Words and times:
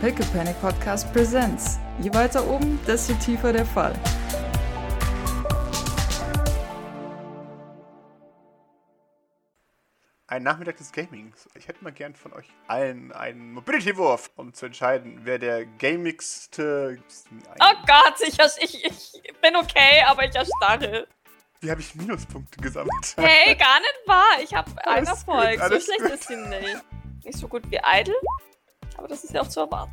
Pickle 0.00 0.26
Panic 0.26 0.60
Podcast 0.60 1.10
Presents. 1.14 1.78
Je 2.02 2.12
weiter 2.12 2.46
oben, 2.46 2.78
desto 2.86 3.14
tiefer 3.14 3.50
der 3.50 3.64
Fall. 3.64 3.94
Ein 10.26 10.42
Nachmittag 10.42 10.76
des 10.76 10.92
Gamings. 10.92 11.48
Ich 11.54 11.66
hätte 11.66 11.82
mal 11.82 11.92
gern 11.92 12.14
von 12.14 12.34
euch 12.34 12.46
allen 12.66 13.10
einen 13.12 13.54
Mobility-Wurf, 13.54 14.30
um 14.36 14.52
zu 14.52 14.66
entscheiden, 14.66 15.20
wer 15.22 15.38
der 15.38 15.64
gamigste. 15.64 16.98
Oh 17.58 17.74
Gott, 17.86 18.20
ich, 18.20 18.38
ich, 18.38 18.84
ich 18.84 19.40
bin 19.40 19.56
okay, 19.56 20.02
aber 20.06 20.24
ich 20.24 20.34
erstarre. 20.34 21.06
Wie 21.60 21.70
habe 21.70 21.80
ich 21.80 21.94
Minuspunkte 21.94 22.60
gesammelt? 22.60 23.14
Hey, 23.16 23.54
gar 23.54 23.80
nicht 23.80 24.00
wahr. 24.04 24.42
Ich 24.42 24.52
habe 24.52 24.70
einen 24.86 25.06
Erfolg. 25.06 25.58
gut, 25.58 25.72
so 25.72 25.80
schlecht 25.80 26.02
gut. 26.02 26.10
ist 26.10 26.28
sie 26.28 26.36
nicht. 26.36 26.84
Nicht 27.24 27.38
so 27.38 27.48
gut 27.48 27.62
wie 27.70 27.80
Idle, 27.82 28.14
aber 28.96 29.08
das 29.08 29.24
ist 29.24 29.32
ja 29.32 29.42
auch 29.42 29.48
zu 29.48 29.60
erwarten. 29.60 29.92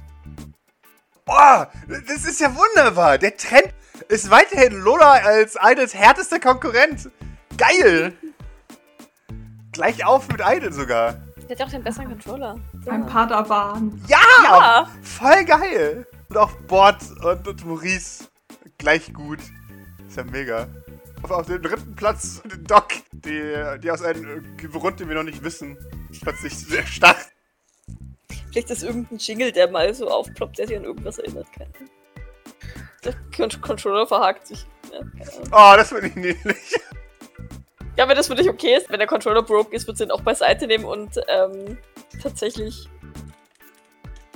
Oh, 1.26 1.64
das 1.88 2.26
ist 2.26 2.40
ja 2.42 2.54
wunderbar. 2.54 3.18
Der 3.18 3.36
Trend 3.38 3.74
ist 4.10 4.30
weiterhin 4.30 4.74
Lola 4.82 5.12
als 5.14 5.58
Idols 5.62 5.94
härtester 5.94 6.40
Konkurrent. 6.40 7.10
Geil. 7.58 8.14
Gleich 9.72 10.06
auf 10.06 10.28
mit 10.28 10.42
Idol 10.46 10.74
sogar. 10.74 11.14
Der 11.38 11.50
hat 11.52 11.60
ja 11.60 11.66
auch 11.66 11.70
den 11.72 11.84
besseren 11.84 12.10
Controller. 12.10 12.58
So. 12.84 12.92
Ein 12.92 13.06
Padawan. 13.06 14.04
Ja, 14.08 14.20
Ja. 14.44 14.90
voll 15.02 15.46
geil. 15.46 16.08
Und 16.30 16.38
auch 16.38 16.52
Bord 16.68 17.02
und, 17.24 17.48
und 17.48 17.66
Maurice 17.66 18.26
gleich 18.78 19.14
gut. 19.14 19.40
Ist 20.08 20.18
ja 20.18 20.24
mega. 20.26 20.68
Auf, 21.22 21.32
auf 21.32 21.46
dem 21.46 21.62
dritten 21.62 21.96
Platz 21.96 22.42
Doc, 22.68 22.88
die, 23.12 23.54
die 23.82 23.92
aus 23.92 24.02
einem 24.02 24.58
Grund, 24.58 25.00
den 25.00 25.08
wir 25.08 25.16
noch 25.16 25.24
nicht 25.24 25.42
wissen, 25.44 25.78
plötzlich 26.22 26.58
sehr 26.58 26.86
stark. 26.86 27.18
Vielleicht 28.54 28.70
ist 28.70 28.84
irgendein 28.84 29.18
Jingle, 29.18 29.52
der 29.52 29.68
mal 29.68 29.92
so 29.96 30.08
aufploppt, 30.08 30.60
der 30.60 30.68
sich 30.68 30.78
an 30.78 30.84
irgendwas 30.84 31.18
erinnert. 31.18 31.48
Keine. 31.52 31.72
Der 33.04 33.16
Con 33.36 33.50
Controller 33.62 34.06
verhakt 34.06 34.46
sich. 34.46 34.64
Ja. 34.92 35.00
Oh, 35.52 35.76
das 35.76 35.90
finde 35.90 36.08
ich 36.08 36.16
niedlich. 36.16 36.76
Ja, 37.98 38.08
wenn 38.08 38.16
das 38.16 38.28
für 38.28 38.36
dich 38.36 38.48
okay 38.48 38.76
ist, 38.76 38.92
wenn 38.92 39.00
der 39.00 39.08
Controller 39.08 39.42
broke 39.42 39.76
ist, 39.76 39.88
wird 39.88 39.98
sie 39.98 40.04
ihn 40.04 40.12
auch 40.12 40.22
beiseite 40.22 40.68
nehmen 40.68 40.86
und 40.86 41.20
ähm, 41.28 41.80
tatsächlich 42.22 42.88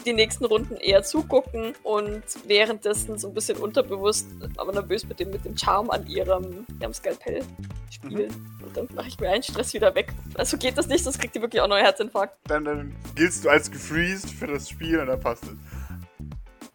die 0.08 0.14
nächsten 0.14 0.46
Runden 0.46 0.78
eher 0.78 1.04
zugucken 1.04 1.74
und 1.84 2.24
währenddessen 2.46 3.18
so 3.18 3.28
ein 3.28 3.34
bisschen 3.34 3.58
unterbewusst, 3.58 4.28
aber 4.56 4.72
nervös 4.72 5.06
mit 5.06 5.20
dem, 5.20 5.32
mit 5.32 5.44
dem 5.44 5.58
Charme 5.58 5.90
an 5.92 6.08
ihrem, 6.08 6.66
ihrem 6.80 6.94
Skalpell 6.94 7.44
spielen. 7.92 8.34
Und 8.66 8.76
dann 8.76 8.88
mache 8.96 9.10
ich 9.10 9.20
mir 9.20 9.30
einen 9.30 9.44
Stress 9.44 9.74
wieder 9.74 9.94
weg. 9.94 10.14
Also 10.36 10.58
geht 10.58 10.78
das 10.78 10.88
nicht, 10.88 11.04
sonst 11.04 11.20
kriegt 11.20 11.36
die 11.36 11.42
wirklich 11.42 11.62
auch 11.62 11.68
noch 11.68 11.76
einen 11.76 11.86
Herzinfarkt. 11.86 12.38
Dann, 12.46 12.64
dann 12.64 12.96
giltst 13.16 13.44
du 13.44 13.50
als 13.50 13.70
gefreezed 13.70 14.32
für 14.32 14.48
das 14.48 14.70
Spiel 14.70 15.00
und 15.00 15.08
dann 15.08 15.20
passt 15.20 15.44
es. 15.44 15.56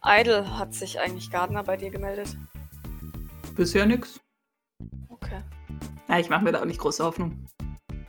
Idle 0.05 0.57
hat 0.57 0.73
sich 0.73 0.99
eigentlich 0.99 1.31
Gardner 1.31 1.63
bei 1.63 1.75
dir 1.75 1.89
gemeldet. 1.89 2.37
Bisher 3.55 3.85
nix. 3.85 4.19
Okay. 5.09 5.41
Ja, 6.07 6.19
ich 6.19 6.29
mache 6.29 6.43
mir 6.43 6.51
da 6.51 6.61
auch 6.61 6.65
nicht 6.65 6.79
große 6.79 7.03
Hoffnung. 7.03 7.47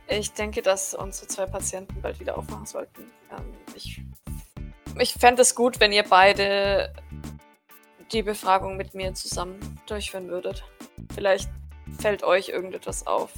Ich 0.07 0.33
denke, 0.33 0.61
dass 0.61 0.93
unsere 0.93 1.27
zwei 1.27 1.47
Patienten 1.47 1.99
bald 2.01 2.19
wieder 2.19 2.37
aufwachen 2.37 2.65
sollten. 2.67 3.05
Ähm, 3.31 3.45
ich 3.75 4.03
ich 4.99 5.13
fände 5.13 5.41
es 5.41 5.55
gut, 5.55 5.79
wenn 5.79 5.91
ihr 5.91 6.03
beide 6.03 6.93
die 8.11 8.23
Befragung 8.23 8.77
mit 8.77 8.93
mir 8.93 9.13
zusammen 9.13 9.57
durchführen 9.87 10.29
würdet. 10.29 10.63
Vielleicht 11.13 11.49
fällt 11.99 12.23
euch 12.23 12.49
irgendetwas 12.49 13.05
auf. 13.07 13.33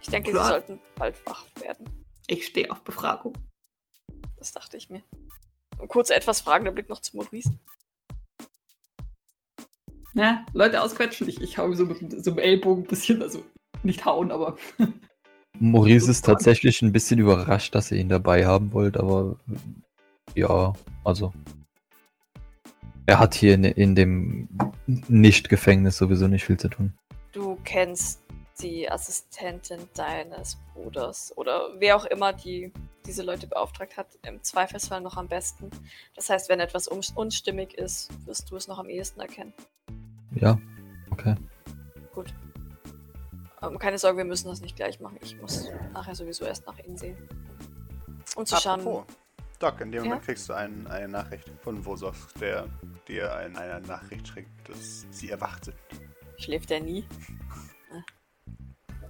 Ich 0.00 0.08
denke, 0.08 0.30
Klar. 0.30 0.44
sie 0.44 0.50
sollten 0.50 0.80
bald 0.96 1.14
wach 1.26 1.44
werden. 1.60 1.86
Ich 2.26 2.46
stehe 2.46 2.70
auf 2.70 2.82
Befragung. 2.82 3.34
Das 4.36 4.52
dachte 4.52 4.76
ich 4.76 4.90
mir. 4.90 5.02
Und 5.78 5.88
kurz 5.88 6.10
etwas 6.10 6.40
fragender 6.40 6.72
Blick 6.72 6.88
noch 6.88 7.00
zu 7.00 7.16
Maurice. 7.16 7.58
Ja, 10.14 10.46
Leute 10.54 10.82
ausquetschen. 10.82 11.28
Ich, 11.28 11.40
ich 11.42 11.58
hau 11.58 11.70
so 11.72 11.84
mit 11.84 12.24
so 12.24 12.30
einem 12.30 12.38
Ellbogen 12.38 12.84
ein 12.84 12.88
bisschen, 12.88 13.22
also 13.22 13.44
nicht 13.82 14.04
hauen, 14.04 14.32
aber. 14.32 14.56
Maurice 15.58 16.10
ist 16.10 16.24
tatsächlich 16.24 16.80
ein 16.82 16.92
bisschen 16.92 17.18
überrascht, 17.18 17.74
dass 17.74 17.92
ihr 17.92 17.98
ihn 17.98 18.08
dabei 18.08 18.46
haben 18.46 18.72
wollt, 18.72 18.96
aber 18.96 19.38
ja, 20.36 20.72
also. 21.04 21.32
Er 23.06 23.18
hat 23.18 23.34
hier 23.34 23.54
in, 23.54 23.64
in 23.64 23.94
dem 23.94 24.48
Nicht-Gefängnis 24.86 25.96
sowieso 25.96 26.28
nicht 26.28 26.44
viel 26.44 26.56
zu 26.58 26.68
tun. 26.68 26.92
Du 27.32 27.56
kennst 27.64 28.22
die 28.60 28.90
Assistentin 28.90 29.80
deines 29.94 30.58
Bruders 30.72 31.32
oder 31.36 31.68
wer 31.78 31.96
auch 31.96 32.04
immer 32.06 32.32
die 32.32 32.72
diese 33.06 33.22
Leute 33.22 33.46
beauftragt 33.46 33.96
hat, 33.96 34.18
im 34.26 34.42
Zweifelsfall 34.42 35.00
noch 35.00 35.16
am 35.16 35.28
besten. 35.28 35.70
Das 36.16 36.28
heißt, 36.28 36.48
wenn 36.48 36.58
etwas 36.58 36.90
un- 36.90 37.04
unstimmig 37.14 37.74
ist, 37.74 38.10
wirst 38.26 38.50
du 38.50 38.56
es 38.56 38.66
noch 38.66 38.78
am 38.80 38.88
ehesten 38.88 39.20
erkennen. 39.20 39.52
Ja, 40.34 40.58
okay. 41.10 41.36
Gut. 42.12 42.34
Ähm, 43.62 43.78
keine 43.78 43.98
Sorge, 43.98 44.18
wir 44.18 44.24
müssen 44.24 44.48
das 44.48 44.60
nicht 44.60 44.74
gleich 44.74 44.98
machen. 44.98 45.18
Ich 45.22 45.40
muss 45.40 45.68
nachher 45.92 46.16
sowieso 46.16 46.44
erst 46.46 46.66
nach 46.66 46.78
innen 46.80 46.96
sehen. 46.96 47.16
Um 48.34 48.44
zu 48.44 48.56
schauen. 48.56 49.04
Doc, 49.58 49.80
in 49.80 49.92
dem 49.92 50.04
Ja? 50.04 50.08
Moment 50.08 50.24
kriegst 50.24 50.48
du 50.48 50.52
ein, 50.52 50.86
eine 50.86 51.08
Nachricht 51.08 51.50
von 51.62 51.84
Vosos, 51.84 52.28
der 52.40 52.66
dir 53.08 53.34
ein, 53.34 53.56
eine 53.56 53.80
Nachricht 53.86 54.28
schickt, 54.28 54.68
dass 54.68 55.06
sie 55.10 55.30
erwacht 55.30 55.64
sind. 55.64 55.76
Schläft 56.38 56.70
er 56.70 56.80
nie? 56.80 57.04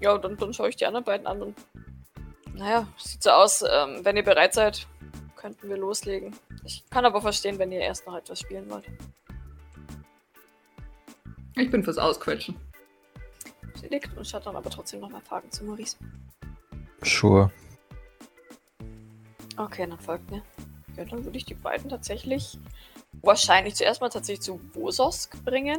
Ja, 0.00 0.18
dann, 0.18 0.36
dann 0.36 0.52
schaue 0.52 0.68
ich 0.68 0.76
die 0.76 0.86
anderen 0.86 1.04
beiden 1.04 1.26
an 1.26 1.42
und. 1.42 1.58
Naja, 2.54 2.86
sieht 2.96 3.22
so 3.22 3.30
aus, 3.30 3.62
ähm, 3.62 4.00
wenn 4.02 4.16
ihr 4.16 4.22
bereit 4.22 4.54
seid, 4.54 4.86
könnten 5.36 5.68
wir 5.68 5.76
loslegen. 5.76 6.34
Ich 6.64 6.84
kann 6.90 7.04
aber 7.04 7.20
verstehen, 7.20 7.58
wenn 7.58 7.70
ihr 7.70 7.80
erst 7.80 8.06
noch 8.06 8.16
etwas 8.16 8.40
spielen 8.40 8.68
wollt. 8.70 8.86
Ich 11.54 11.70
bin 11.70 11.82
fürs 11.82 11.98
Ausquetschen. 11.98 12.56
Sie 13.80 13.88
nickt 13.88 14.16
und 14.16 14.26
schaut 14.26 14.46
dann 14.46 14.56
aber 14.56 14.70
trotzdem 14.70 15.00
nochmal 15.00 15.20
Fragen 15.20 15.50
zu 15.50 15.64
Maurice. 15.64 15.96
Sure. 17.02 17.50
Okay, 19.56 19.87
dann 19.89 19.99
folgt 19.99 20.31
mir. 20.31 20.43
Ja, 20.97 21.05
dann 21.05 21.25
würde 21.25 21.37
ich 21.37 21.44
die 21.44 21.55
beiden 21.55 21.91
tatsächlich 21.91 22.59
wahrscheinlich 23.22 23.75
zuerst 23.75 24.00
mal 24.00 24.09
tatsächlich 24.09 24.43
zu 24.43 24.61
Wososk 24.75 25.44
bringen, 25.44 25.78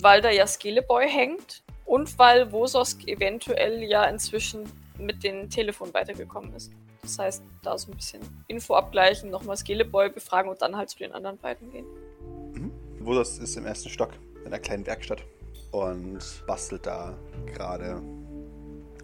weil 0.00 0.20
da 0.20 0.30
ja 0.30 0.46
Skeleboy 0.46 1.08
hängt 1.08 1.62
und 1.84 2.18
weil 2.18 2.50
Wososk 2.52 3.06
eventuell 3.06 3.82
ja 3.82 4.04
inzwischen 4.04 4.64
mit 4.98 5.22
dem 5.24 5.50
Telefon 5.50 5.92
weitergekommen 5.92 6.52
ist. 6.54 6.72
Das 7.02 7.18
heißt, 7.18 7.42
da 7.62 7.76
so 7.76 7.90
ein 7.90 7.96
bisschen 7.96 8.22
Info 8.48 8.74
abgleichen, 8.74 9.30
nochmal 9.30 9.56
Skeleboy 9.56 10.10
befragen 10.10 10.50
und 10.50 10.62
dann 10.62 10.76
halt 10.76 10.90
zu 10.90 10.98
den 10.98 11.12
anderen 11.12 11.36
beiden 11.38 11.70
gehen. 11.70 11.86
Vosos 13.04 13.38
ist 13.38 13.56
im 13.56 13.66
ersten 13.66 13.90
Stock 13.90 14.12
in 14.40 14.46
einer 14.46 14.58
kleinen 14.58 14.86
Werkstatt 14.86 15.22
und 15.72 16.20
bastelt 16.46 16.86
da 16.86 17.14
gerade 17.46 18.00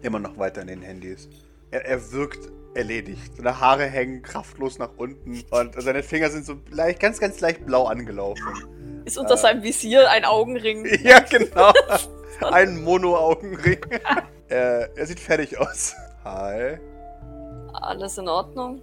immer 0.01 0.17
noch 0.17 0.37
weiter 0.37 0.61
an 0.61 0.67
den 0.67 0.81
Handys. 0.81 1.29
Er, 1.71 1.85
er 1.85 2.11
wirkt 2.11 2.49
erledigt. 2.73 3.35
Seine 3.37 3.59
Haare 3.59 3.85
hängen 3.85 4.21
kraftlos 4.21 4.77
nach 4.77 4.91
unten 4.97 5.43
und 5.49 5.81
seine 5.81 6.03
Finger 6.03 6.29
sind 6.29 6.45
so 6.45 6.55
leicht, 6.69 6.99
ganz, 6.99 7.19
ganz 7.19 7.39
leicht 7.39 7.65
blau 7.65 7.85
angelaufen. 7.85 9.01
Ist 9.05 9.17
unter 9.17 9.33
Äh. 9.33 9.37
seinem 9.37 9.63
Visier 9.63 10.09
ein 10.09 10.25
Augenring. 10.25 10.85
Ja, 11.03 11.19
genau. 11.21 11.71
Ein 12.41 12.83
Mono-Augenring. 12.83 13.79
er, 14.47 14.95
er 14.95 15.05
sieht 15.05 15.19
fertig 15.19 15.57
aus. 15.59 15.95
Hi. 16.23 16.77
Alles 17.73 18.17
in 18.17 18.27
Ordnung? 18.27 18.81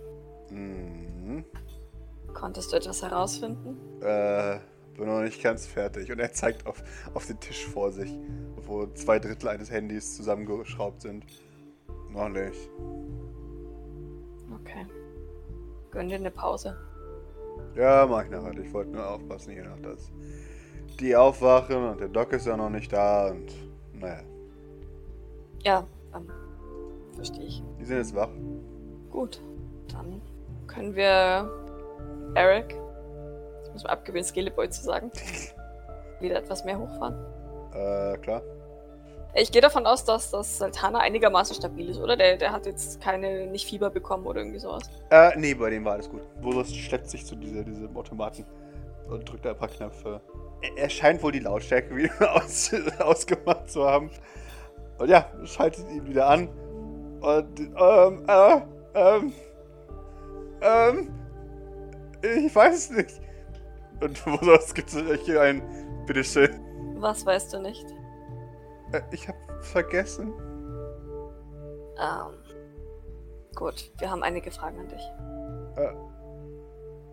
Mhm. 0.50 1.44
Konntest 2.34 2.72
du 2.72 2.77
etwas 2.77 3.03
herausfinden? 3.03 3.77
Äh, 4.00 4.59
bin 4.97 5.06
noch 5.06 5.21
nicht 5.22 5.43
ganz 5.43 5.66
fertig. 5.66 6.10
Und 6.12 6.21
er 6.21 6.32
zeigt 6.32 6.66
auf, 6.66 6.82
auf 7.15 7.27
den 7.27 7.38
Tisch 7.41 7.66
vor 7.66 7.91
sich, 7.93 8.12
wo 8.66 8.87
zwei 8.88 9.19
Drittel 9.19 9.48
eines 9.48 9.71
Handys 9.71 10.16
zusammengeschraubt 10.16 11.03
sind. 11.03 11.25
Noch 12.13 12.29
nicht. 12.29 12.71
Okay. 14.61 14.87
Gönn 15.91 16.09
dir 16.09 16.17
eine 16.17 16.31
Pause. 16.31 16.77
Ja, 17.75 18.07
mach 18.09 18.25
ich 18.25 18.31
nachher. 18.31 18.57
Ich 18.59 18.72
wollte 18.72 18.91
nur 18.93 19.09
aufpassen 19.09 19.53
hier 19.53 19.65
noch, 19.65 19.78
dass 19.81 20.10
die 21.01 21.15
aufwachen 21.15 21.77
und 21.91 22.01
der 22.01 22.09
Doc 22.09 22.33
ist 22.33 22.47
ja 22.47 22.57
noch 22.57 22.71
nicht 22.71 22.93
da 22.93 23.28
und 23.31 23.53
naja, 23.93 24.21
Ja, 25.65 25.87
ähm, 26.15 26.28
verstehe 27.15 27.45
ich. 27.45 27.63
die 27.78 27.84
sind 27.84 27.99
jetzt 27.99 28.15
wach. 28.15 28.31
Gut, 29.11 29.41
dann 29.93 30.21
können 30.66 30.95
wir 30.95 31.51
Eric, 32.34 32.75
ich 33.65 33.72
muss 33.72 33.84
mal 33.84 33.91
abgewöhnen, 33.91 34.25
Skeleboy 34.25 34.69
zu 34.71 34.83
sagen, 34.83 35.11
wieder 36.21 36.37
etwas 36.39 36.65
mehr 36.65 36.78
hochfahren. 36.78 37.15
Äh, 37.72 38.19
klar. 38.19 38.43
Ich 39.34 39.53
gehe 39.53 39.60
davon 39.60 39.86
aus, 39.86 40.04
dass 40.04 40.30
das 40.30 40.59
Sultana 40.59 40.98
einigermaßen 41.01 41.54
stabil 41.54 41.89
ist, 41.91 41.98
oder? 41.98 42.16
Der, 42.16 42.36
der 42.36 42.53
hat 42.53 42.66
jetzt 42.66 43.01
keine, 43.01 43.47
nicht 43.47 43.69
Fieber 43.69 43.91
bekommen 43.91 44.27
oder 44.27 44.41
irgendwie 44.41 44.59
sowas. 44.59 44.91
Äh, 45.10 45.39
nee, 45.39 45.54
bei 45.54 45.71
dem 45.71 45.84
war 45.84 45.92
alles 45.92 46.09
gut. 46.09 46.22
Vosos 46.41 46.75
schleppt 46.75 47.10
sich 47.10 47.25
zu 47.25 47.36
dieser, 47.36 47.63
diesem 47.63 47.95
Automaten 47.97 48.45
und 49.09 49.28
drückt 49.28 49.47
ein 49.47 49.57
paar 49.57 49.69
Knöpfe. 49.69 50.21
Er, 50.63 50.84
er 50.84 50.91
scheint 50.91 51.22
wohl 51.22 51.33
die 51.33 51.41
Lautstärke 51.41 51.95
wieder 51.95 52.34
aus, 52.34 52.71
ausgemacht 52.98 53.71
zu 53.71 53.84
haben. 53.84 54.10
Und 54.98 55.09
ja, 55.09 55.30
schaltet 55.45 55.89
ihn 55.91 56.07
wieder 56.07 56.27
an. 56.27 56.48
Und, 57.21 57.60
ähm, 57.60 58.25
äh, 58.27 58.60
ähm, 58.95 59.33
ähm, 60.60 61.15
Ich 62.22 62.54
weiß 62.54 62.91
nicht. 62.91 63.21
Und 64.01 64.19
sonst 64.42 64.75
gibt 64.75 64.92
es 64.92 65.21
hier 65.25 65.42
ein. 65.42 65.63
Bitteschön. 66.07 66.59
Was 66.97 67.27
weißt 67.27 67.53
du 67.53 67.60
nicht? 67.60 67.84
Äh, 68.93 69.03
Ich 69.11 69.29
hab 69.29 69.37
vergessen. 69.61 70.33
Ähm. 71.99 72.35
Gut, 73.55 73.91
wir 73.99 74.11
haben 74.11 74.23
einige 74.23 74.51
Fragen 74.51 74.79
an 74.79 74.89
dich. 74.89 75.03
Äh, 75.77 75.93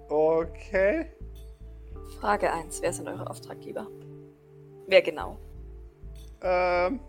okay. 0.10 1.12
Frage 2.20 2.52
1. 2.52 2.82
Wer 2.82 2.94
sind 2.94 3.08
eure 3.08 3.30
Auftraggeber? 3.30 3.88
Wer 4.88 5.02
genau? 5.02 5.38
Ähm. 6.42 7.00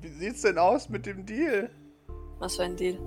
Wie 0.00 0.08
sieht's 0.08 0.42
denn 0.42 0.58
aus 0.58 0.88
mit 0.88 1.06
dem 1.06 1.24
Deal? 1.24 1.70
Was 2.38 2.56
für 2.56 2.64
ein 2.64 2.76
Deal? 2.76 2.98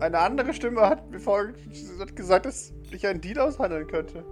Eine 0.00 0.18
andere 0.18 0.52
Stimme 0.52 0.80
hat 0.82 1.08
mir 1.10 1.20
vorher 1.20 1.54
hat 2.00 2.16
gesagt, 2.16 2.46
dass 2.46 2.72
ich 2.96 3.06
einen 3.06 3.20
Deal 3.20 3.38
aushandeln 3.38 3.86
könnte. 3.86 4.24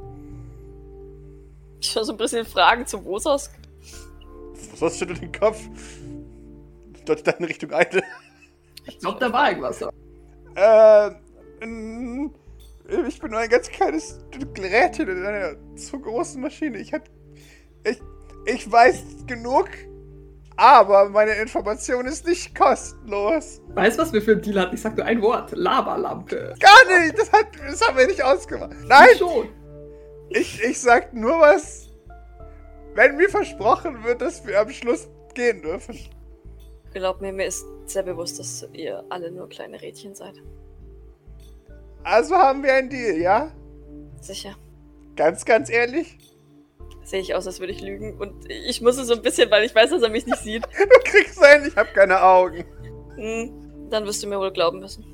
Ich 1.80 1.94
höre 1.94 2.04
so 2.04 2.12
ein 2.12 2.18
bisschen 2.18 2.46
Fragen 2.46 2.86
zu 2.86 3.04
Wosos. 3.04 3.50
Was 4.78 4.98
schüttelt 4.98 5.20
den 5.20 5.32
Kopf? 5.32 5.60
Deutet 7.04 7.26
dann 7.26 7.36
in 7.38 7.44
Richtung 7.46 7.72
Eide. 7.72 8.02
Ich 8.86 8.98
glaube, 8.98 9.18
da 9.20 9.32
war 9.32 9.48
irgendwas. 9.48 9.80
Äh, 10.54 11.10
ich 13.08 13.20
bin 13.20 13.30
nur 13.30 13.40
ein 13.40 13.48
ganz 13.48 13.68
kleines 13.68 14.18
Gerätchen 14.54 15.08
in 15.08 15.24
einer 15.24 15.56
zu 15.76 16.00
großen 16.00 16.40
Maschine. 16.40 16.78
Ich 16.78 16.92
hab, 16.92 17.08
ich, 17.84 18.00
ich 18.46 18.70
weiß 18.70 19.26
genug, 19.26 19.68
aber 20.56 21.08
meine 21.08 21.32
Information 21.32 22.06
ist 22.06 22.26
nicht 22.26 22.54
kostenlos. 22.54 23.60
Weißt 23.68 23.98
du, 23.98 24.02
was 24.02 24.12
wir 24.12 24.22
für 24.22 24.32
einen 24.32 24.42
Deal 24.42 24.60
hatten? 24.60 24.74
Ich 24.74 24.82
sag 24.82 24.96
nur 24.96 25.06
ein 25.06 25.20
Wort. 25.22 25.52
Laberlampe. 25.52 26.54
Gar 26.58 27.00
nicht, 27.00 27.18
das, 27.18 27.32
hat, 27.32 27.46
das 27.66 27.86
haben 27.86 27.96
wir 27.96 28.06
nicht 28.06 28.22
ausgemacht. 28.22 28.72
Nein, 28.86 29.16
Schon. 29.18 29.48
ich, 30.30 30.62
ich 30.62 30.80
sag 30.80 31.14
nur 31.14 31.40
was, 31.40 31.88
wenn 32.94 33.16
mir 33.16 33.28
versprochen 33.28 34.04
wird, 34.04 34.20
dass 34.20 34.46
wir 34.46 34.60
am 34.60 34.70
Schluss 34.70 35.08
gehen 35.34 35.62
dürfen. 35.62 35.98
Glaub 36.92 37.20
mir, 37.20 37.32
mir 37.32 37.46
ist 37.46 37.64
sehr 37.86 38.02
bewusst, 38.02 38.38
dass 38.38 38.68
ihr 38.72 39.02
alle 39.08 39.30
nur 39.30 39.48
kleine 39.48 39.80
Rädchen 39.80 40.14
seid. 40.14 40.34
Also 42.04 42.34
haben 42.34 42.62
wir 42.62 42.74
einen 42.74 42.90
Deal, 42.90 43.16
ja? 43.16 43.52
Sicher. 44.20 44.54
Ganz, 45.16 45.44
ganz 45.44 45.70
ehrlich? 45.70 46.18
Sehe 47.04 47.20
ich 47.20 47.34
aus, 47.34 47.46
als 47.46 47.60
würde 47.60 47.72
ich 47.72 47.80
lügen. 47.80 48.18
Und 48.18 48.48
ich 48.48 48.80
muss 48.80 48.96
es 48.96 49.08
so 49.08 49.14
ein 49.14 49.22
bisschen, 49.22 49.50
weil 49.50 49.64
ich 49.64 49.74
weiß, 49.74 49.90
dass 49.90 50.02
er 50.02 50.08
mich 50.08 50.26
nicht 50.26 50.38
sieht. 50.38 50.62
Du 50.78 51.10
kriegst 51.10 51.42
einen, 51.42 51.66
ich 51.66 51.76
hab 51.76 51.92
keine 51.94 52.22
Augen. 52.22 52.64
Hm, 53.16 53.88
dann 53.90 54.04
wirst 54.06 54.22
du 54.22 54.28
mir 54.28 54.38
wohl 54.38 54.52
glauben 54.52 54.78
müssen. 54.80 55.04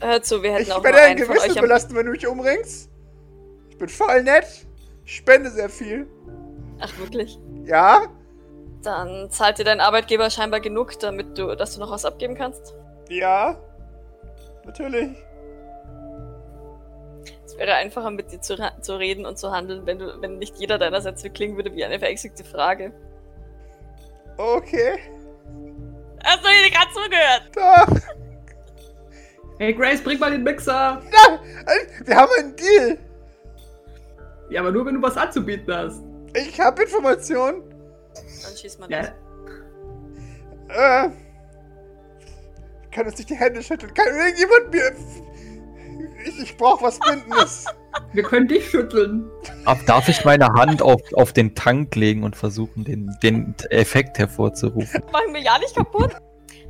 Hör 0.00 0.22
zu, 0.22 0.42
wir 0.42 0.52
hätten 0.52 0.62
Ich 0.62 0.72
auch 0.72 0.82
werde 0.82 0.96
nur 0.98 1.06
einen 1.06 1.24
von 1.24 1.38
euch 1.38 1.56
am... 1.56 1.60
belasten, 1.62 1.94
wenn 1.94 2.06
du 2.06 2.12
mich 2.12 2.26
umbringst. 2.26 2.90
Ich 3.68 3.76
bin 3.76 3.88
voll 3.88 4.22
nett. 4.22 4.46
Ich 5.04 5.16
spende 5.16 5.50
sehr 5.50 5.68
viel. 5.68 6.06
Ach, 6.80 6.98
wirklich? 6.98 7.38
Ja? 7.64 8.02
Dann 8.82 9.30
zahlt 9.30 9.58
dir 9.58 9.64
dein 9.64 9.80
Arbeitgeber 9.80 10.30
scheinbar 10.30 10.60
genug, 10.60 10.98
damit 11.00 11.36
du, 11.36 11.54
dass 11.54 11.74
du 11.74 11.80
noch 11.80 11.90
was 11.90 12.06
abgeben 12.06 12.34
kannst. 12.34 12.74
Ja? 13.10 13.60
Natürlich. 14.64 15.10
Es 17.60 17.66
wäre 17.66 17.76
einfacher, 17.76 18.10
mit 18.10 18.32
dir 18.32 18.40
zu, 18.40 18.56
zu 18.80 18.96
reden 18.96 19.26
und 19.26 19.38
zu 19.38 19.50
handeln, 19.52 19.84
wenn 19.84 19.98
du, 19.98 20.18
wenn 20.22 20.38
nicht 20.38 20.56
jeder 20.56 20.78
deiner 20.78 21.02
Sätze 21.02 21.28
klingen 21.28 21.56
würde 21.56 21.74
wie 21.74 21.84
eine 21.84 21.98
verängstigte 21.98 22.42
Frage. 22.42 22.90
Okay. 24.38 24.98
Hast 26.24 26.42
du 26.42 26.48
dir 26.48 26.70
gerade 26.70 26.90
zugehört? 26.94 27.50
Doch. 27.54 28.00
Hey 29.58 29.74
Grace, 29.74 30.02
bring 30.02 30.18
mal 30.18 30.30
den 30.30 30.42
Mixer. 30.42 31.02
Ja, 31.12 31.38
wir 32.06 32.16
haben 32.16 32.30
einen 32.38 32.56
Deal. 32.56 32.98
Ja, 34.48 34.62
aber 34.62 34.72
nur 34.72 34.86
wenn 34.86 34.94
du 34.94 35.02
was 35.02 35.18
anzubieten 35.18 35.70
hast. 35.70 36.00
Ich 36.34 36.58
habe 36.58 36.82
Informationen. 36.84 37.62
Dann 38.42 38.56
schieß 38.56 38.78
mal 38.78 38.90
Ja. 38.90 39.00
los. 39.00 39.10
Äh. 40.70 41.10
Wir 42.80 42.90
können 42.90 43.08
uns 43.10 43.18
nicht 43.18 43.28
die 43.28 43.34
Hände 43.36 43.62
schütteln. 43.62 43.92
Kann 43.92 44.06
irgendjemand 44.16 44.70
mir. 44.72 44.92
Ich, 46.24 46.38
ich 46.42 46.56
brauche 46.56 46.84
was 46.84 46.98
Bindendes. 47.00 47.64
Wir 48.12 48.22
können 48.22 48.48
dich 48.48 48.68
schütteln. 48.70 49.30
Darf, 49.64 49.84
darf 49.84 50.08
ich 50.08 50.24
meine 50.24 50.46
Hand 50.54 50.82
auf, 50.82 51.00
auf 51.14 51.32
den 51.32 51.54
Tank 51.54 51.94
legen 51.96 52.22
und 52.24 52.36
versuchen, 52.36 52.84
den, 52.84 53.16
den 53.22 53.54
Effekt 53.70 54.18
hervorzurufen? 54.18 55.02
Machen 55.12 55.32
wir 55.34 55.40
ja 55.40 55.58
nicht 55.58 55.74
kaputt? 55.76 56.14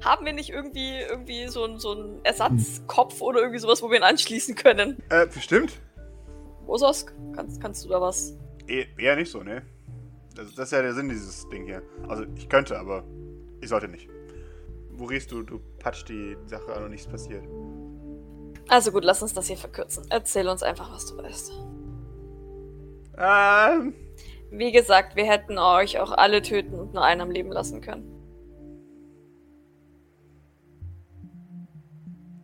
Haben 0.02 0.24
wir 0.24 0.32
nicht 0.32 0.50
irgendwie, 0.50 0.98
irgendwie 1.08 1.46
so, 1.48 1.64
einen- 1.64 1.78
so 1.78 2.20
Ersatzkopf 2.24 3.20
oder 3.20 3.40
irgendwie 3.40 3.58
sowas, 3.58 3.82
wo 3.82 3.90
wir 3.90 3.98
ihn 3.98 4.02
anschließen 4.02 4.54
können? 4.54 4.96
äh, 5.10 5.26
bestimmt? 5.26 5.78
Osos, 6.66 7.06
kannst, 7.34 7.60
kannst 7.60 7.84
du 7.84 7.88
da 7.90 8.00
was? 8.00 8.36
Eh, 8.68 8.86
eher 8.98 9.16
nicht 9.16 9.30
so, 9.30 9.42
ne? 9.42 9.62
Das, 10.36 10.54
das 10.54 10.66
ist 10.66 10.72
ja 10.72 10.82
der 10.82 10.94
Sinn 10.94 11.08
dieses 11.08 11.48
Ding 11.48 11.64
hier. 11.66 11.82
Also, 12.08 12.24
ich 12.36 12.48
könnte, 12.48 12.78
aber 12.78 13.04
ich 13.60 13.68
sollte 13.68 13.88
nicht. 13.88 14.08
Maurice, 14.96 15.26
du, 15.28 15.42
du 15.42 15.60
patscht 15.78 16.08
die 16.08 16.36
Sache 16.46 16.72
an 16.74 16.84
und 16.84 16.90
nichts 16.92 17.06
passiert. 17.06 17.44
Also 18.70 18.92
gut, 18.92 19.04
lass 19.04 19.20
uns 19.20 19.34
das 19.34 19.48
hier 19.48 19.56
verkürzen. 19.56 20.04
Erzähl 20.10 20.48
uns 20.48 20.62
einfach, 20.62 20.92
was 20.92 21.04
du 21.06 21.16
weißt. 21.16 21.52
Ähm, 23.18 23.94
Wie 24.52 24.70
gesagt, 24.70 25.16
wir 25.16 25.24
hätten 25.24 25.58
euch 25.58 25.98
auch 25.98 26.12
alle 26.12 26.40
töten 26.40 26.74
und 26.74 26.94
nur 26.94 27.04
einen 27.04 27.20
am 27.20 27.30
Leben 27.30 27.50
lassen 27.52 27.80
können. 27.80 28.16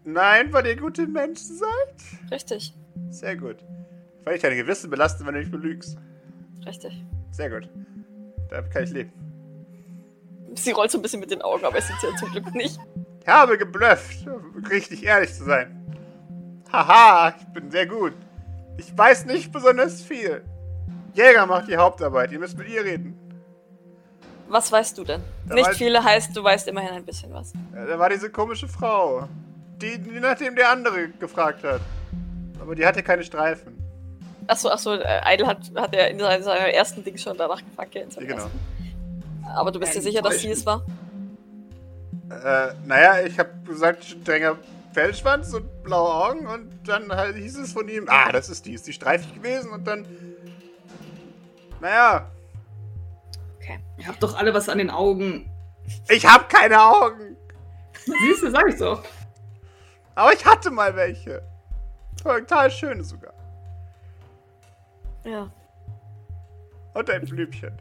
nein, 0.05 0.53
weil 0.53 0.67
ihr 0.67 0.77
gute 0.77 1.07
Menschen 1.07 1.57
seid? 1.57 2.31
Richtig, 2.31 2.75
Sehr 3.11 3.37
gut. 3.37 3.57
Weil 4.25 4.37
ich 4.37 4.43
deine 4.43 4.57
Gewissen 4.57 4.89
belasten, 4.91 5.27
wenn 5.27 5.35
du 5.35 5.41
mich 5.41 5.51
belügst. 5.51 5.97
richtig. 6.65 7.05
Sehr 7.33 7.51
gut. 7.51 7.69
Damit 8.51 8.71
kann 8.73 8.85
ich 8.85 8.91
leben. 8.93 9.13
Sie 10.55 10.71
rollt 10.73 10.91
so 10.91 10.99
ein 10.99 11.03
bisschen 11.03 11.21
mit 11.21 11.31
den 11.31 11.43
Augen, 11.43 11.65
aber 11.65 11.79
es 11.79 11.87
sieht 11.89 11.97
sie 12.01 12.07
ja 12.09 12.17
zum 12.17 12.31
Glück 12.31 12.55
nicht. 12.55 12.79
Ich 13.21 13.29
habe 13.29 13.59
geblufft, 13.59 14.27
um 14.27 14.65
richtig 14.65 15.05
ehrlich 15.05 15.33
zu 15.35 15.45
sein. 15.45 15.76
Haha, 16.73 17.35
ich 17.39 17.47
bin 17.49 17.71
sehr 17.71 17.87
gut. 17.87 18.15
Ich 18.77 18.97
weiß 18.97 19.27
nicht 19.27 19.53
besonders 19.53 20.03
viel. 20.03 20.43
Jäger 21.15 21.47
macht 21.47 21.69
die 21.69 21.77
Hauptarbeit, 21.77 22.31
ihr 22.33 22.39
müsst 22.39 22.59
mit 22.59 22.69
ihr 22.69 22.85
reden. 22.85 23.19
Was 24.49 24.71
weißt 24.71 24.99
du 24.99 25.05
denn? 25.05 25.23
Da 25.47 25.55
Nicht 25.55 25.75
viele 25.75 26.03
heißt, 26.03 26.37
du 26.37 26.45
weißt 26.45 26.69
immerhin 26.69 26.91
ein 26.91 27.05
bisschen 27.05 27.33
was. 27.33 27.53
Da 27.73 27.99
war 27.99 28.11
diese 28.11 28.31
komische 28.31 28.69
Frau, 28.69 29.29
die, 29.81 29.99
die 29.99 30.21
nachdem 30.21 30.55
der 30.55 30.71
andere 30.71 31.09
gefragt 31.09 31.65
hat. 31.65 31.81
Aber 32.61 32.75
die 32.75 32.87
hatte 32.87 33.03
keine 33.03 33.25
Streifen. 33.25 33.77
Achso, 34.47 34.69
achso, 34.69 34.95
äh, 34.95 35.35
Idle 35.35 35.47
hat, 35.47 35.59
hat 35.75 35.95
er 35.95 36.11
in 36.11 36.19
seinem 36.19 36.73
ersten 36.73 37.03
Ding 37.03 37.17
schon 37.19 37.37
danach 37.37 37.63
gefragt. 37.65 37.95
Ja, 37.95 38.05
genau. 38.05 38.35
ersten. 38.35 38.61
Aber 39.55 39.73
du 39.73 39.81
bist 39.81 39.95
dir 39.95 40.03
sicher, 40.03 40.23
dass 40.23 40.41
sie 40.41 40.51
es 40.51 40.65
war? 40.65 40.85
Äh, 42.31 42.75
naja, 42.85 43.27
ich 43.27 43.39
habe 43.39 43.51
gesagt, 43.67 44.05
strenger 44.05 44.57
Fellschwanz 44.97 45.53
und 45.53 45.83
blaue 45.83 46.11
Augen 46.11 46.47
und 46.47 46.89
dann 46.89 47.13
halt 47.13 47.37
hieß 47.37 47.59
es 47.59 47.73
von 47.75 47.87
ihm, 47.87 48.07
ah, 48.09 48.33
das 48.33 48.49
ist 48.49 48.65
die, 48.65 48.73
ist 48.73 48.87
die 48.87 48.95
streifig 48.95 49.35
gewesen 49.35 49.71
und 49.71 49.87
dann. 49.87 50.07
Naja, 51.81 52.31
Okay. 53.59 53.79
Ihr 53.99 54.07
habt 54.07 54.23
doch 54.23 54.35
alle 54.39 54.55
was 54.55 54.71
an 54.71 54.79
den 54.79 54.89
Augen. 54.91 55.51
ich 56.09 56.25
habe 56.27 56.45
keine 56.49 56.81
Augen, 56.83 57.37
Siehst 58.07 58.43
du, 58.43 58.51
sag 58.51 58.69
ich 58.69 58.79
doch. 58.79 59.03
aber 60.15 60.33
ich 60.33 60.47
hatte 60.47 60.71
mal 60.71 60.97
welche. 60.97 61.43
Total 62.23 62.71
schöne 62.71 63.05
sogar. 63.05 63.35
Ja. 65.25 65.51
Und 66.95 67.11
ein 67.11 67.23
Blümchen. 67.27 67.79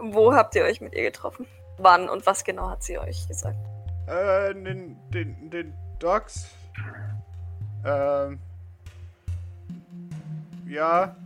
Wo 0.00 0.34
habt 0.34 0.56
ihr 0.56 0.64
euch 0.64 0.80
mit 0.80 0.94
ihr 0.94 1.02
getroffen? 1.04 1.46
Wann 1.78 2.08
und 2.08 2.26
was 2.26 2.42
genau 2.42 2.70
hat 2.70 2.82
sie 2.82 2.98
euch 2.98 3.28
gesagt? 3.28 3.58
Äh, 4.06 4.54
den, 4.54 4.96
den, 5.12 5.50
den 5.50 5.74
Docs. 5.98 6.46
Ähm. 7.84 8.38
Ja. 10.66 11.16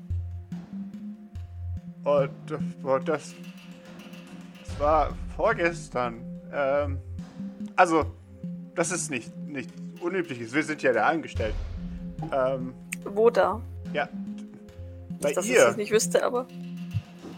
Und, 2.05 2.31
und 2.83 3.09
das, 3.09 3.35
das 4.65 4.81
war 4.81 5.11
vorgestern. 5.37 6.23
Ähm. 6.53 6.99
Also, 7.77 8.07
das 8.75 8.91
ist 8.93 9.11
nicht, 9.11 9.37
nicht 9.47 9.71
unübliches. 10.01 10.53
Wir 10.53 10.63
sind 10.63 10.83
ja 10.83 10.93
da 10.93 11.07
angestellt. 11.07 11.55
Ähm, 12.33 12.75
Wo 13.05 13.31
da? 13.31 13.61
ja. 13.93 14.09
Bei 15.21 15.29
Nicht, 15.29 15.37
dass 15.37 15.45
ich 15.45 15.51
ihr. 15.53 15.69
es 15.69 15.77
nicht 15.77 15.93
wüsste, 15.93 16.25
aber 16.25 16.47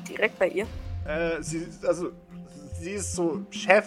direkt 0.08 0.38
bei 0.38 0.48
ihr. 0.48 0.66
Äh, 1.04 1.42
sie, 1.42 1.66
also, 1.86 2.12
sie 2.80 2.92
ist 2.92 3.12
so 3.14 3.44
Chef. 3.50 3.86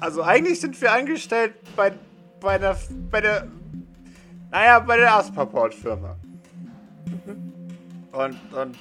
Also 0.00 0.22
eigentlich 0.22 0.60
sind 0.60 0.80
wir 0.80 0.92
angestellt 0.92 1.54
bei, 1.76 1.92
bei 2.40 2.56
der, 2.56 2.76
bei 3.10 3.20
der, 3.20 3.48
naja, 4.50 4.80
bei 4.80 4.96
der 4.96 5.14
Aspaport-Firma. 5.14 6.16
Und, 8.12 8.36
und, 8.52 8.78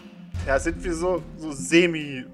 ja, 0.48 0.58
sind 0.58 0.84
wir 0.84 0.96
so, 0.96 1.22
so 1.38 1.52
semi 1.52 2.26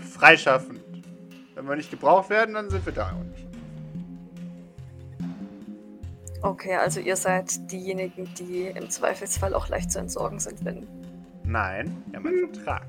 freischaffend. 0.00 0.80
Wenn 1.54 1.68
wir 1.68 1.76
nicht 1.76 1.90
gebraucht 1.90 2.30
werden, 2.30 2.54
dann 2.54 2.70
sind 2.70 2.84
wir 2.84 2.92
da 2.92 3.12
auch 3.12 3.24
nicht. 3.24 3.46
Okay, 6.40 6.76
also 6.76 7.00
ihr 7.00 7.16
seid 7.16 7.70
diejenigen, 7.70 8.28
die 8.38 8.68
im 8.68 8.88
Zweifelsfall 8.88 9.54
auch 9.54 9.68
leicht 9.68 9.90
zu 9.90 9.98
entsorgen 9.98 10.38
sind, 10.38 10.64
wenn. 10.64 10.86
Nein, 11.44 12.02
wir 12.06 12.18
haben 12.18 12.26
einen 12.28 12.54
Vertrag, 12.54 12.86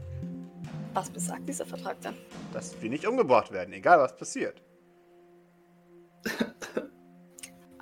Was 0.94 1.10
besagt 1.10 1.48
dieser 1.48 1.66
Vertrag 1.66 1.98
dann? 2.02 2.16
dass 2.54 2.82
wir 2.82 2.90
nicht 2.90 3.06
umgebracht 3.08 3.52
werden, 3.52 3.74
egal 3.74 4.00
was 4.00 4.16
passiert. 4.18 4.62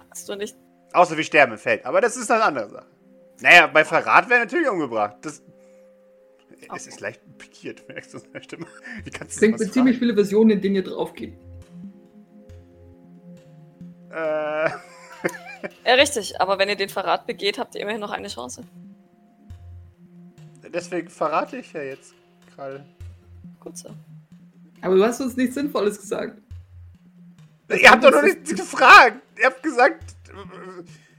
Hast 0.10 0.28
du 0.28 0.36
nicht. 0.36 0.56
Außer 0.94 1.16
wir 1.16 1.24
sterben 1.24 1.54
im 1.54 1.58
Feld, 1.58 1.86
aber 1.86 2.02
das 2.02 2.18
ist 2.18 2.30
eine 2.32 2.44
andere 2.44 2.70
Sache. 2.70 2.88
Naja, 3.42 3.68
bei 3.68 3.86
Verrat 3.86 4.30
wäre 4.30 4.42
natürlich 4.42 4.68
umgebracht. 4.70 5.18
Das. 5.22 5.42
Es 6.60 6.70
Okay. 6.70 6.90
ist 6.90 7.00
leicht 7.02 7.22
pikiert, 7.38 7.88
merkst 7.88 8.14
du 8.16 8.18
seine 8.18 8.42
Stimme. 8.44 8.66
Wie 9.04 9.12
kannst 9.12 9.36
Es 9.36 9.40
du 9.40 9.48
gibt 9.48 9.60
sowas 9.60 9.72
ziemlich 9.74 10.00
viele 10.00 10.14
Versionen, 10.16 10.50
in 10.52 10.62
denen 10.62 10.76
ihr 10.76 10.84
draufgeht. 10.84 11.36
fragen? 14.10 14.72
Äh. 14.72 14.72
Ja, 15.86 15.94
richtig, 15.96 16.40
aber 16.42 16.58
wenn 16.60 16.70
ihr 16.70 16.76
den 16.76 16.90
Verrat 16.90 17.28
begeht, 17.28 17.58
habt 17.60 17.76
ihr 17.76 17.82
immerhin 17.82 18.02
noch 18.02 18.12
eine 18.12 18.28
Chance. 18.28 18.64
Deswegen 20.74 21.10
verrate 21.10 21.58
ich 21.58 21.72
ja 21.74 21.82
jetzt 21.84 22.14
gerade. 22.56 22.84
So. 23.76 23.90
Aber 24.82 24.96
du 24.96 25.04
hast 25.04 25.20
uns 25.22 25.36
nichts 25.36 25.56
Sinnvolles 25.56 26.00
gesagt. 26.00 26.42
Ihr 27.70 27.92
habt 27.92 28.04
doch 28.04 28.12
noch 28.12 28.22
nicht 28.22 28.46
gefragt. 28.46 29.22
Ihr 29.38 29.46
habt 29.48 29.62
gesagt, 29.62 30.16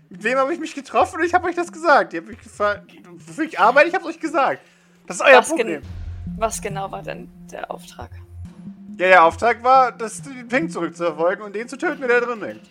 mit 0.08 0.22
wem 0.22 0.38
habe 0.38 0.54
ich 0.54 0.60
mich 0.60 0.74
getroffen 0.74 1.20
und 1.20 1.26
ich 1.26 1.34
habe 1.34 1.46
euch 1.48 1.54
das 1.54 1.70
gesagt. 1.70 2.12
Ihr 2.12 2.20
habt 2.20 2.28
mich 2.28 2.38
gefragt, 2.38 2.90
wofür 3.26 3.44
ich 3.44 3.58
arbeite, 3.58 3.88
ich 3.88 3.94
habe 3.94 4.04
es 4.04 4.10
euch 4.10 4.20
gesagt. 4.20 4.62
Das 5.06 5.16
ist 5.16 5.22
euer 5.22 5.38
Was, 5.38 5.48
Problem. 5.48 5.66
gen 5.66 5.82
was 6.36 6.60
genau 6.60 6.90
war 6.90 7.02
denn 7.02 7.28
der 7.50 7.70
Auftrag? 7.70 8.10
Ja, 8.98 9.08
der 9.08 9.24
Auftrag 9.24 9.62
war, 9.62 9.92
das, 9.92 10.22
den 10.22 10.48
Ping 10.48 10.68
zurückzuverfolgen 10.68 11.44
und 11.44 11.54
den 11.54 11.68
zu 11.68 11.76
töten, 11.76 12.00
der 12.00 12.20
da 12.20 12.26
drin 12.26 12.42
hängt. 12.42 12.70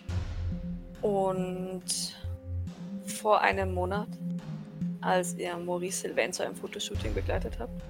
Und 1.00 2.16
vor 3.06 3.40
einem 3.40 3.72
Monat, 3.72 4.08
als 5.00 5.34
ihr 5.34 5.56
Maurice 5.56 6.00
Sylvain 6.00 6.32
zu 6.32 6.44
einem 6.44 6.54
Fotoshooting 6.54 7.14
begleitet 7.14 7.58
habt, 7.58 7.82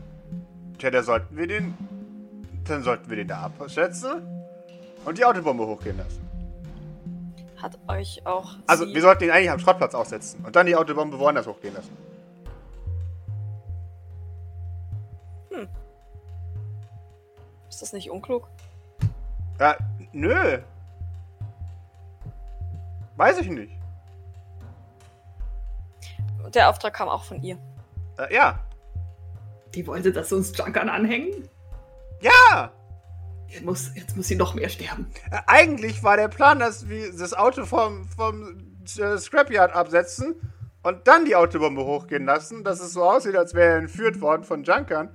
Tja, 0.78 0.90
da 0.90 1.02
sollten 1.02 1.36
wir 1.36 1.46
den. 1.46 1.76
Dann 2.64 2.82
sollten 2.82 3.08
wir 3.08 3.16
den 3.16 3.28
da 3.28 3.42
absetzen 3.42 4.22
und 5.04 5.18
die 5.18 5.24
Autobombe 5.24 5.66
hochgehen 5.66 5.96
lassen. 5.96 6.28
hat 7.56 7.78
euch 7.88 8.24
auch. 8.24 8.56
Also, 8.66 8.86
wir 8.86 9.00
sollten 9.00 9.24
ihn 9.24 9.30
eigentlich 9.30 9.50
am 9.50 9.58
Schrottplatz 9.58 9.94
aussetzen 9.94 10.44
und 10.44 10.54
dann 10.54 10.66
die 10.66 10.76
Autobombe 10.76 11.18
woanders 11.18 11.46
hochgehen 11.46 11.74
lassen. 11.74 11.96
Ist 17.78 17.82
das 17.82 17.92
nicht 17.92 18.10
unklug? 18.10 18.48
Ja, 19.60 19.76
nö. 20.12 20.58
Weiß 23.16 23.38
ich 23.38 23.48
nicht. 23.48 23.72
Der 26.54 26.68
Auftrag 26.68 26.94
kam 26.94 27.08
auch 27.08 27.22
von 27.22 27.40
ihr. 27.40 27.56
Äh, 28.18 28.34
ja. 28.34 28.58
Die 29.74 29.86
wollte, 29.86 30.12
dass 30.12 30.30
wir 30.30 30.38
uns 30.38 30.56
Junkern 30.56 30.88
anhängen? 30.88 31.48
Ja! 32.20 32.72
Jetzt 33.48 33.64
muss, 33.64 33.90
jetzt 33.94 34.16
muss 34.16 34.28
sie 34.28 34.36
noch 34.36 34.54
mehr 34.54 34.68
sterben. 34.68 35.06
Äh, 35.30 35.38
eigentlich 35.46 36.02
war 36.02 36.16
der 36.16 36.28
Plan, 36.28 36.58
dass 36.58 36.88
wir 36.88 37.10
das 37.12 37.32
Auto 37.32 37.64
vom, 37.64 38.06
vom 38.08 38.58
äh, 38.98 39.16
Scrapyard 39.16 39.74
absetzen 39.74 40.34
und 40.82 41.08
dann 41.08 41.24
die 41.24 41.34
Autobombe 41.34 41.84
hochgehen 41.84 42.26
lassen, 42.26 42.62
dass 42.62 42.80
es 42.80 42.92
so 42.92 43.02
aussieht, 43.02 43.36
als 43.36 43.54
wäre 43.54 43.72
er 43.72 43.78
entführt 43.78 44.20
worden 44.20 44.44
von 44.44 44.64
Junkern. 44.64 45.10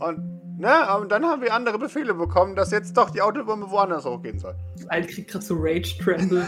Und, 0.00 0.58
ne, 0.58 0.72
und 1.00 1.12
dann 1.12 1.24
haben 1.24 1.40
wir 1.40 1.54
andere 1.54 1.78
Befehle 1.78 2.14
bekommen, 2.14 2.56
dass 2.56 2.72
jetzt 2.72 2.96
doch 2.96 3.10
die 3.10 3.22
Autobombe 3.22 3.70
woanders 3.70 4.04
hochgehen 4.04 4.38
soll. 4.38 4.56
Alt 4.88 5.08
kriegt 5.08 5.30
gerade 5.30 5.44
so 5.44 5.54
Rage 5.56 5.96
Tremble. 6.02 6.44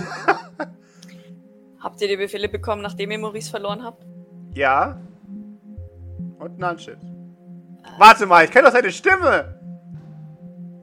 Habt 1.79 2.01
ihr 2.01 2.09
die 2.09 2.17
Befehle 2.17 2.49
bekommen, 2.49 2.83
nachdem 2.83 3.11
ihr 3.13 3.19
Maurice 3.19 3.51
verloren 3.51 3.85
habt? 3.85 4.05
Ja. 4.55 5.01
Und 6.39 6.59
Nunshit. 6.59 6.99
Warte 7.99 8.27
mal, 8.27 8.45
ich 8.45 8.51
kenne 8.51 8.67
doch 8.67 8.75
seine 8.75 8.91
Stimme! 8.93 9.61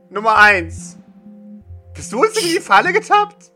Nummer 0.09 0.37
eins. 0.37 0.97
Bist 1.93 2.11
du 2.11 2.21
uns 2.21 2.37
in 2.41 2.47
die 2.47 2.59
Falle 2.59 2.93
getappt? 2.93 3.51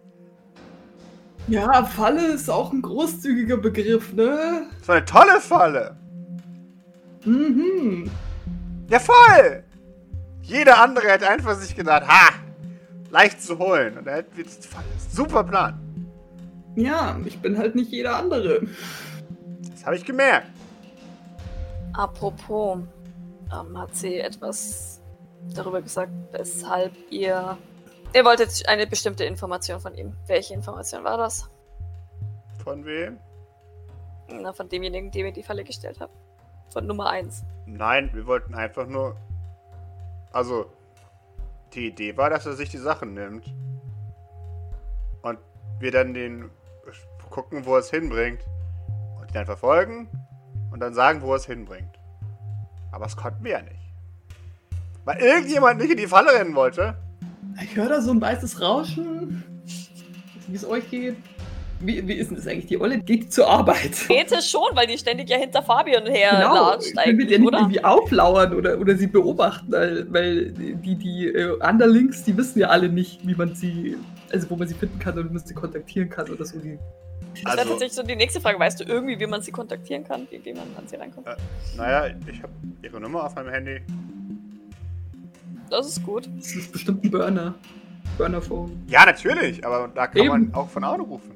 ja, 1.47 1.83
Falle 1.85 2.27
ist 2.33 2.49
auch 2.49 2.73
ein 2.73 2.81
großzügiger 2.81 3.57
Begriff, 3.57 4.13
ne? 4.13 4.67
Das 4.79 4.87
war 4.87 4.95
eine 4.95 5.05
tolle 5.05 5.39
Falle. 5.39 5.95
Mhm. 7.23 8.09
Ja, 8.89 8.99
voll! 8.99 9.63
Jeder 10.41 10.81
andere 10.81 11.07
hätte 11.07 11.29
einfach 11.29 11.55
sich 11.55 11.75
gedacht, 11.75 12.07
ha! 12.07 12.33
Leicht 13.09 13.41
zu 13.41 13.57
holen. 13.57 13.97
Und 13.97 14.05
da 14.05 14.15
hätten 14.15 14.35
wir 14.35 14.43
die 14.43 14.67
Falle. 14.67 14.85
Super 15.11 15.43
Plan. 15.43 15.79
Ja, 16.75 17.17
ich 17.25 17.39
bin 17.39 17.57
halt 17.57 17.75
nicht 17.75 17.91
jeder 17.91 18.17
andere. 18.17 18.61
Das 19.71 19.85
habe 19.85 19.95
ich 19.95 20.03
gemerkt. 20.03 20.47
Apropos, 21.93 22.79
ähm, 23.53 23.77
hat 23.77 23.95
sie 23.95 24.19
etwas 24.19 25.01
darüber 25.53 25.81
gesagt, 25.81 26.11
weshalb 26.31 26.93
ihr. 27.09 27.57
Ihr 28.13 28.25
wolltet 28.25 28.67
eine 28.67 28.87
bestimmte 28.87 29.25
Information 29.25 29.79
von 29.79 29.95
ihm. 29.95 30.15
Welche 30.27 30.53
Information 30.53 31.03
war 31.03 31.17
das? 31.17 31.49
Von 32.63 32.85
wem? 32.85 33.19
Na, 34.29 34.53
von 34.53 34.69
demjenigen, 34.69 35.11
dem 35.11 35.25
ihr 35.27 35.33
die 35.33 35.43
Falle 35.43 35.63
gestellt 35.63 35.99
habt. 35.99 36.13
Von 36.69 36.87
Nummer 36.87 37.09
1. 37.09 37.43
Nein, 37.65 38.09
wir 38.13 38.25
wollten 38.25 38.55
einfach 38.55 38.87
nur. 38.87 39.17
Also, 40.31 40.65
die 41.73 41.87
Idee 41.87 42.17
war, 42.17 42.29
dass 42.29 42.45
er 42.45 42.53
sich 42.53 42.69
die 42.69 42.77
Sachen 42.77 43.13
nimmt. 43.13 43.45
Und 45.21 45.39
wir 45.79 45.91
dann 45.91 46.13
den 46.13 46.49
gucken, 47.29 47.65
wo 47.65 47.73
er 47.73 47.79
es 47.79 47.89
hinbringt. 47.89 48.39
Und 49.19 49.29
ihn 49.29 49.33
dann 49.33 49.45
verfolgen 49.45 50.09
und 50.71 50.79
dann 50.79 50.93
sagen, 50.93 51.21
wo 51.21 51.31
er 51.31 51.37
es 51.37 51.45
hinbringt. 51.45 51.94
Aber 52.95 53.03
das 53.03 53.17
konnten 53.17 53.43
wir 53.43 53.51
ja 53.51 53.61
nicht. 53.61 53.75
Weil 55.03 55.17
irgendjemand 55.17 55.81
nicht 55.81 55.91
in 55.91 55.97
die 55.97 56.07
Falle 56.07 56.33
rennen 56.33 56.55
wollte. 56.55 56.95
Ich 57.61 57.75
höre 57.75 57.89
da 57.89 58.01
so 58.01 58.11
ein 58.11 58.21
weißes 58.21 58.61
Rauschen. 58.61 59.43
Wie 60.47 60.55
es 60.55 60.65
euch 60.65 60.89
geht. 60.89 61.17
Wie, 61.81 62.07
wie 62.07 62.13
ist 62.13 62.29
denn 62.29 62.37
das 62.37 62.47
eigentlich? 62.47 62.67
Die 62.67 62.79
Olle 62.79 62.99
geht 62.99 63.33
zur 63.33 63.49
Arbeit. 63.49 63.91
Käthe 64.07 64.41
schon, 64.41 64.69
weil 64.75 64.87
die 64.87 64.97
ständig 64.97 65.29
ja 65.29 65.37
hinter 65.37 65.61
Fabian 65.61 66.05
her 66.05 66.29
Genau, 66.31 66.69
latscht 66.69 66.95
können 66.95 66.95
wir 66.95 67.03
eigentlich, 67.03 67.31
ja 67.31 67.37
nicht 67.37 67.47
oder? 67.47 67.57
irgendwie 67.59 67.83
auflauern 67.83 68.53
oder, 68.53 68.79
oder 68.79 68.95
sie 68.95 69.07
beobachten, 69.07 69.73
weil, 69.73 70.13
weil 70.13 70.51
die, 70.53 70.95
die 70.95 71.27
äh, 71.27 71.59
Underlings, 71.67 72.23
die 72.23 72.37
wissen 72.37 72.59
ja 72.59 72.69
alle 72.69 72.87
nicht, 72.87 73.27
wie 73.27 73.35
man 73.35 73.55
sie, 73.55 73.97
also 74.31 74.49
wo 74.49 74.55
man 74.55 74.69
sie 74.69 74.73
finden 74.73 74.99
kann 74.99 75.19
und 75.19 75.29
wie 75.29 75.33
man 75.33 75.45
sie 75.45 75.53
kontaktieren 75.53 76.09
kann 76.09 76.29
oder 76.29 76.45
so. 76.45 76.59
Die, 76.59 76.79
Das 77.43 77.45
wäre 77.45 77.57
Also, 77.59 77.69
tatsächlich 77.71 77.93
so 77.95 78.03
die 78.03 78.15
nächste 78.15 78.41
Frage. 78.41 78.59
Weißt 78.59 78.79
du 78.79 78.83
irgendwie, 78.85 79.19
wie 79.19 79.27
man 79.27 79.41
sie 79.41 79.51
kontaktieren 79.51 80.03
kann? 80.03 80.27
Wie, 80.31 80.43
wie 80.43 80.53
man 80.53 80.63
an 80.77 80.87
sie 80.87 80.95
reinkommt? 80.95 81.27
naja, 81.77 82.13
ich 82.31 82.41
habe 82.41 82.53
ihre 82.81 82.99
Nummer 82.99 83.23
auf 83.25 83.35
meinem 83.35 83.49
Handy. 83.49 83.81
Das 85.69 85.87
ist 85.87 86.03
gut. 86.03 86.29
das 86.37 86.55
ist 86.55 86.71
bestimmt 86.71 87.03
ein 87.03 87.11
Burner. 87.11 87.55
Burnerphone. 88.17 88.83
Ja, 88.87 89.05
natürlich, 89.05 89.65
aber 89.65 89.89
da 89.93 90.07
kann 90.07 90.21
Eben. 90.21 90.29
man 90.29 90.53
auch 90.53 90.69
von 90.69 90.83
Auto 90.83 91.03
rufen. 91.03 91.31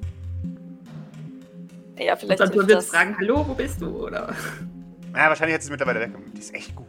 Ja, 1.97 2.13
Und 2.13 2.19
vielleicht 2.21 2.39
dann 2.39 2.51
hilft 2.51 2.67
wird 2.69 2.77
das. 2.77 2.85
fragen, 2.87 3.15
hallo, 3.19 3.45
wo 3.47 3.53
bist 3.53 3.81
du? 3.81 4.05
Oder 4.05 4.33
Naja, 5.11 5.27
wahrscheinlich 5.29 5.55
hat 5.55 5.61
sie 5.63 5.67
es 5.67 5.71
mittlerweile 5.71 5.99
weg. 5.99 6.11
Die 6.33 6.39
ist 6.39 6.53
echt 6.55 6.73
gut. 6.75 6.87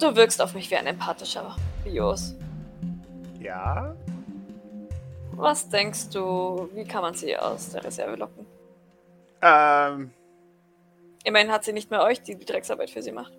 Du 0.00 0.16
wirkst 0.16 0.42
auf 0.42 0.54
mich 0.54 0.68
wie 0.70 0.76
ein 0.76 0.86
empathischer 0.86 1.54
Bios. 1.84 2.34
Ja? 3.40 3.94
Was 5.36 5.68
denkst 5.68 6.10
du, 6.10 6.68
wie 6.74 6.84
kann 6.84 7.02
man 7.02 7.14
sie 7.14 7.36
aus 7.36 7.70
der 7.70 7.84
Reserve 7.84 8.16
locken? 8.16 8.46
Ähm, 9.42 10.10
Immerhin 11.24 11.50
hat 11.50 11.64
sie 11.64 11.72
nicht 11.72 11.90
mehr 11.90 12.02
euch, 12.02 12.22
die 12.22 12.36
die 12.36 12.44
Drecksarbeit 12.44 12.90
für 12.90 13.02
sie 13.02 13.12
macht. 13.12 13.32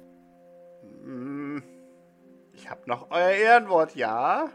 mm, 1.03 1.59
ich 2.53 2.69
habe 2.69 2.81
noch 2.85 3.11
euer 3.11 3.29
Ehrenwort, 3.31 3.95
ja? 3.95 4.49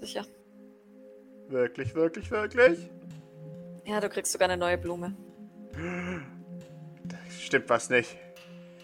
Sicher. 0.00 0.24
Wirklich, 1.48 1.94
wirklich, 1.94 2.30
wirklich? 2.30 2.90
Ja, 3.84 4.00
du 4.00 4.08
kriegst 4.08 4.32
sogar 4.32 4.48
eine 4.48 4.56
neue 4.58 4.76
Blume. 4.78 5.14
Da 7.04 7.16
stimmt 7.38 7.68
was 7.70 7.88
nicht. 7.90 8.16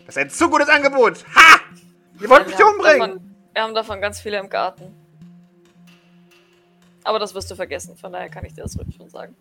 Das 0.06 0.16
ist 0.16 0.22
ein 0.22 0.30
zu 0.30 0.48
gutes 0.48 0.68
Angebot. 0.68 1.24
Ha! 1.34 1.60
Ihr 2.20 2.28
wollt 2.28 2.46
mich 2.46 2.56
umbringen! 2.62 3.00
davon, 3.00 3.34
wir 3.52 3.62
haben 3.62 3.74
davon 3.74 4.00
ganz 4.00 4.20
viele 4.20 4.38
im 4.38 4.48
Garten. 4.48 4.94
Aber 7.04 7.18
das 7.18 7.34
wirst 7.34 7.50
du 7.50 7.54
vergessen, 7.54 7.96
von 7.96 8.12
daher 8.12 8.28
kann 8.28 8.44
ich 8.44 8.54
dir 8.54 8.62
das 8.62 8.76
wirklich 8.76 8.96
schon 8.96 9.08
sagen. 9.10 9.34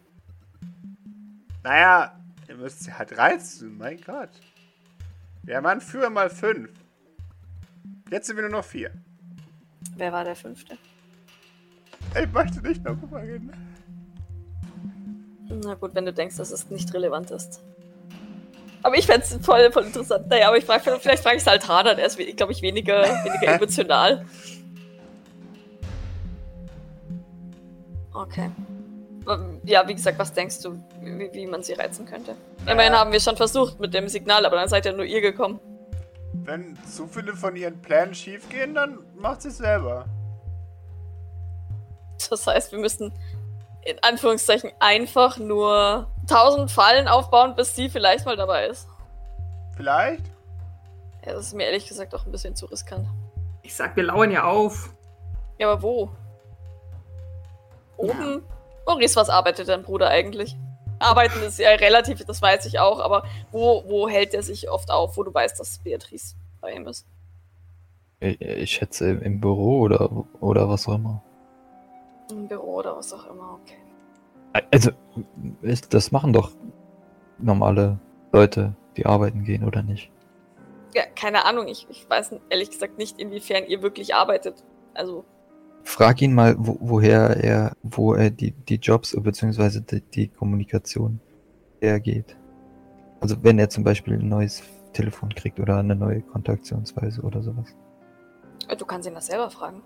Naja, 1.63 2.19
ihr 2.47 2.55
müsst 2.55 2.83
sie 2.83 2.93
halt 2.93 3.17
reizen, 3.17 3.77
mein 3.77 4.01
Gott. 4.01 4.29
Wir 5.43 5.61
waren 5.63 5.81
früher 5.81 6.09
mal 6.09 6.29
fünf. 6.29 6.69
Jetzt 8.09 8.27
sind 8.27 8.35
wir 8.35 8.43
nur 8.43 8.51
noch 8.51 8.65
vier. 8.65 8.91
Wer 9.95 10.11
war 10.11 10.23
der 10.23 10.35
Fünfte? 10.35 10.77
Ich 12.19 12.31
möchte 12.31 12.61
nicht 12.61 12.85
darüber 12.85 13.21
reden. 13.21 13.51
Na 15.63 15.75
gut, 15.75 15.93
wenn 15.95 16.05
du 16.05 16.13
denkst, 16.13 16.37
dass 16.37 16.51
es 16.51 16.69
nicht 16.69 16.93
relevant 16.93 17.31
ist. 17.31 17.61
Aber 18.83 18.97
ich 18.97 19.05
fände 19.05 19.21
es 19.21 19.45
voll, 19.45 19.71
voll 19.71 19.85
interessant. 19.85 20.27
Naja, 20.27 20.47
aber 20.47 20.57
ich 20.57 20.65
frag, 20.65 20.81
vielleicht 20.81 21.23
frage 21.23 21.37
ich 21.37 21.43
Saltana, 21.43 21.93
der 21.93 22.05
ist, 22.05 22.17
glaube 22.35 22.51
ich, 22.51 22.61
weniger, 22.61 23.03
weniger 23.03 23.53
emotional. 23.55 24.25
Okay. 28.21 28.51
Ähm, 29.29 29.61
Ja, 29.63 29.87
wie 29.87 29.93
gesagt, 29.95 30.17
was 30.19 30.33
denkst 30.33 30.61
du, 30.61 30.83
wie, 31.01 31.29
wie 31.33 31.45
man 31.47 31.63
sie 31.63 31.73
reizen 31.73 32.05
könnte? 32.05 32.35
Immerhin 32.67 32.93
haben 32.93 33.11
wir 33.11 33.19
schon 33.19 33.37
versucht 33.37 33.79
mit 33.79 33.93
dem 33.93 34.07
Signal, 34.07 34.45
aber 34.45 34.55
dann 34.55 34.69
seid 34.69 34.85
ja 34.85 34.93
nur 34.93 35.05
ihr 35.05 35.21
gekommen. 35.21 35.59
Wenn 36.33 36.77
zu 36.85 37.07
viele 37.07 37.35
von 37.35 37.55
ihren 37.55 37.81
Plänen 37.81 38.13
schiefgehen, 38.15 38.73
dann 38.73 38.99
macht 39.15 39.41
sie 39.41 39.49
es 39.49 39.57
selber. 39.57 40.05
Das 42.29 42.47
heißt, 42.47 42.71
wir 42.71 42.79
müssen 42.79 43.13
in 43.83 43.97
Anführungszeichen 44.03 44.71
einfach 44.79 45.37
nur 45.37 46.07
1000 46.21 46.69
Fallen 46.71 47.07
aufbauen, 47.07 47.55
bis 47.55 47.75
sie 47.75 47.89
vielleicht 47.89 48.25
mal 48.25 48.35
dabei 48.37 48.67
ist. 48.67 48.87
Vielleicht? 49.75 50.21
Ja, 51.25 51.33
das 51.33 51.47
ist 51.47 51.53
mir 51.55 51.65
ehrlich 51.65 51.87
gesagt 51.87 52.13
auch 52.15 52.25
ein 52.25 52.31
bisschen 52.31 52.55
zu 52.55 52.67
riskant. 52.67 53.07
Ich 53.63 53.75
sag, 53.75 53.95
wir 53.95 54.03
lauern 54.03 54.31
ja 54.31 54.43
auf. 54.43 54.93
Ja, 55.57 55.71
aber 55.71 55.81
wo? 55.81 56.09
Oben? 58.01 58.43
Maurice, 58.85 59.15
was 59.15 59.29
arbeitet 59.29 59.67
dein 59.67 59.83
Bruder 59.83 60.09
eigentlich? 60.09 60.57
Arbeiten 60.99 61.41
ist 61.43 61.59
ja 61.59 61.69
relativ, 61.69 62.23
das 62.25 62.41
weiß 62.41 62.65
ich 62.65 62.79
auch, 62.79 62.99
aber 62.99 63.23
wo, 63.51 63.83
wo 63.87 64.07
hält 64.07 64.33
er 64.33 64.43
sich 64.43 64.69
oft 64.69 64.91
auf, 64.91 65.17
wo 65.17 65.23
du 65.23 65.33
weißt, 65.33 65.59
dass 65.59 65.79
Beatrice 65.79 66.35
bei 66.61 66.73
ihm 66.73 66.87
ist? 66.87 67.07
Ich, 68.19 68.39
ich 68.39 68.71
schätze 68.71 69.09
im, 69.09 69.21
im 69.21 69.41
Büro 69.41 69.79
oder, 69.79 70.09
oder 70.39 70.69
was 70.69 70.87
auch 70.87 70.95
immer. 70.95 71.23
Im 72.29 72.47
Büro 72.47 72.75
oder 72.75 72.95
was 72.95 73.11
auch 73.13 73.25
immer, 73.27 73.59
okay. 73.61 73.77
Also, 74.71 74.91
ist, 75.61 75.93
das 75.93 76.11
machen 76.11 76.33
doch 76.33 76.51
normale 77.39 77.99
Leute, 78.31 78.75
die 78.97 79.05
arbeiten 79.05 79.43
gehen, 79.43 79.63
oder 79.63 79.81
nicht? 79.81 80.11
Ja, 80.93 81.03
keine 81.15 81.45
Ahnung, 81.45 81.67
ich, 81.67 81.87
ich 81.89 82.07
weiß 82.09 82.35
ehrlich 82.49 82.69
gesagt 82.69 82.97
nicht, 82.97 83.19
inwiefern 83.19 83.65
ihr 83.65 83.81
wirklich 83.81 84.13
arbeitet. 84.13 84.63
Also, 84.93 85.25
Frag 85.83 86.21
ihn 86.21 86.33
mal, 86.33 86.55
wo, 86.57 86.77
woher 86.79 87.37
er, 87.37 87.75
wo 87.83 88.13
er 88.13 88.29
die, 88.29 88.51
die 88.51 88.75
Jobs 88.75 89.15
bzw. 89.19 89.81
Die, 89.81 90.01
die 90.01 90.27
Kommunikation 90.27 91.19
hergeht. 91.79 92.37
Also 93.19 93.43
wenn 93.43 93.59
er 93.59 93.69
zum 93.69 93.83
Beispiel 93.83 94.15
ein 94.15 94.29
neues 94.29 94.63
Telefon 94.93 95.29
kriegt 95.33 95.59
oder 95.59 95.77
eine 95.77 95.95
neue 95.95 96.21
Kontaktionsweise 96.21 97.21
oder 97.21 97.41
sowas. 97.41 97.75
du 98.77 98.85
kannst 98.85 99.07
ihn 99.07 99.13
das 99.13 99.27
selber 99.27 99.49
fragen. 99.49 99.81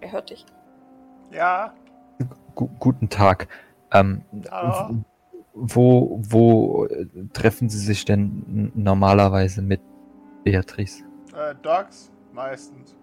Er 0.00 0.12
hört 0.12 0.30
dich. 0.30 0.44
Ja. 1.32 1.74
Gu 2.54 2.68
guten 2.78 3.08
Tag. 3.08 3.48
Ähm, 3.92 4.22
Hallo. 4.50 5.04
wo, 5.54 6.20
wo 6.22 6.86
äh, 6.86 7.06
treffen 7.32 7.68
Sie 7.68 7.78
sich 7.78 8.04
denn 8.04 8.72
normalerweise 8.74 9.62
mit 9.62 9.80
Beatrice? 10.44 11.02
Äh, 11.34 11.54
Dogs? 11.62 12.10
Meistens. 12.32 12.97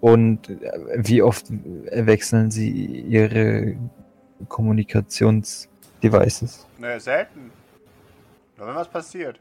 Und 0.00 0.48
äh, 0.48 0.72
wie 0.96 1.20
oft 1.22 1.46
wechseln 1.50 2.50
Sie 2.50 2.70
Ihre 2.70 3.76
Kommunikationsdevices? 4.48 6.66
Ne, 6.78 6.98
selten. 6.98 7.52
Nur 8.56 8.68
wenn 8.68 8.74
was 8.74 8.88
passiert. 8.88 9.38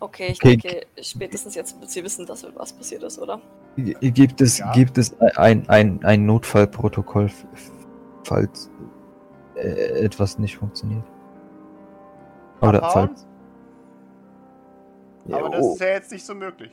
Okay, 0.00 0.32
ich 0.32 0.42
Okay. 0.42 0.56
denke, 0.56 0.86
spätestens 1.00 1.54
jetzt 1.54 1.80
wird 1.80 1.88
sie 1.90 2.02
wissen, 2.04 2.26
dass 2.26 2.44
was 2.54 2.72
passiert 2.72 3.02
ist, 3.04 3.18
oder? 3.18 3.40
Gibt 3.76 4.40
es, 4.40 4.58
Ja. 4.58 4.72
gibt 4.72 4.98
es 4.98 5.14
ein, 5.20 5.68
ein, 5.68 6.04
ein 6.04 6.26
Notfallprotokoll, 6.26 7.30
falls 8.24 8.70
äh, 9.56 10.04
etwas 10.04 10.38
nicht 10.38 10.56
funktioniert? 10.56 11.04
Oder 12.60 12.82
Abhauen? 12.82 13.08
falls. 13.08 13.26
Aber 15.30 15.50
das 15.50 15.62
oh, 15.62 15.74
ist 15.74 15.80
ja 15.80 15.88
jetzt 15.88 16.10
nicht 16.12 16.24
so 16.24 16.34
möglich. 16.34 16.72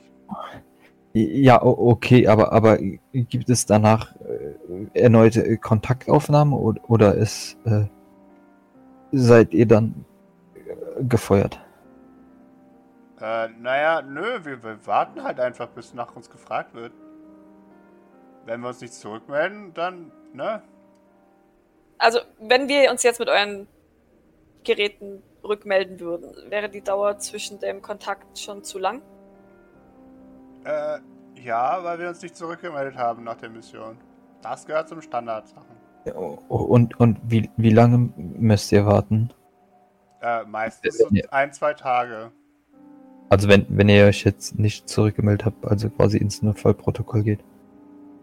Ja, 1.16 1.62
okay, 1.62 2.26
aber, 2.26 2.52
aber 2.52 2.76
gibt 3.12 3.48
es 3.48 3.64
danach 3.64 4.14
äh, 4.16 5.00
erneute 5.00 5.46
äh, 5.46 5.56
Kontaktaufnahmen 5.56 6.52
oder, 6.52 6.90
oder 6.90 7.14
ist, 7.14 7.56
äh, 7.64 7.86
seid 9.12 9.54
ihr 9.54 9.66
dann 9.66 10.04
äh, 10.54 11.04
gefeuert? 11.04 11.58
Äh, 13.18 13.48
naja, 13.60 14.02
nö, 14.02 14.44
wir, 14.44 14.62
wir 14.62 14.86
warten 14.86 15.22
halt 15.22 15.40
einfach, 15.40 15.68
bis 15.68 15.94
nach 15.94 16.14
uns 16.14 16.28
gefragt 16.28 16.74
wird. 16.74 16.92
Wenn 18.44 18.60
wir 18.60 18.68
uns 18.68 18.82
nicht 18.82 18.92
zurückmelden, 18.92 19.72
dann, 19.72 20.12
ne? 20.34 20.62
Also, 21.96 22.18
wenn 22.40 22.68
wir 22.68 22.90
uns 22.90 23.02
jetzt 23.02 23.20
mit 23.20 23.30
euren 23.30 23.66
Geräten 24.64 25.22
rückmelden 25.42 25.98
würden, 25.98 26.34
wäre 26.50 26.68
die 26.68 26.82
Dauer 26.82 27.16
zwischen 27.18 27.58
dem 27.58 27.80
Kontakt 27.80 28.38
schon 28.38 28.64
zu 28.64 28.78
lang? 28.78 29.00
Äh, 30.66 30.98
ja, 31.40 31.82
weil 31.84 31.98
wir 31.98 32.08
uns 32.08 32.20
nicht 32.22 32.36
zurückgemeldet 32.36 32.96
haben 32.96 33.24
nach 33.24 33.36
der 33.36 33.50
Mission. 33.50 33.98
Das 34.42 34.66
gehört 34.66 34.88
zum 34.88 35.00
Standardsachen. 35.00 35.76
O- 36.14 36.38
Und, 36.48 36.98
und 37.00 37.18
wie, 37.22 37.50
wie 37.56 37.70
lange 37.70 38.10
müsst 38.16 38.72
ihr 38.72 38.84
warten? 38.86 39.32
Äh, 40.20 40.44
meistens 40.44 40.98
so 40.98 41.08
ein, 41.30 41.52
zwei 41.52 41.74
Tage. 41.74 42.32
Also 43.28 43.48
wenn, 43.48 43.66
wenn 43.68 43.88
ihr 43.88 44.04
euch 44.06 44.24
jetzt 44.24 44.58
nicht 44.58 44.88
zurückgemeldet 44.88 45.44
habt, 45.46 45.64
also 45.66 45.90
quasi 45.90 46.18
ins 46.18 46.42
Notfallprotokoll 46.42 47.22
geht. 47.22 47.40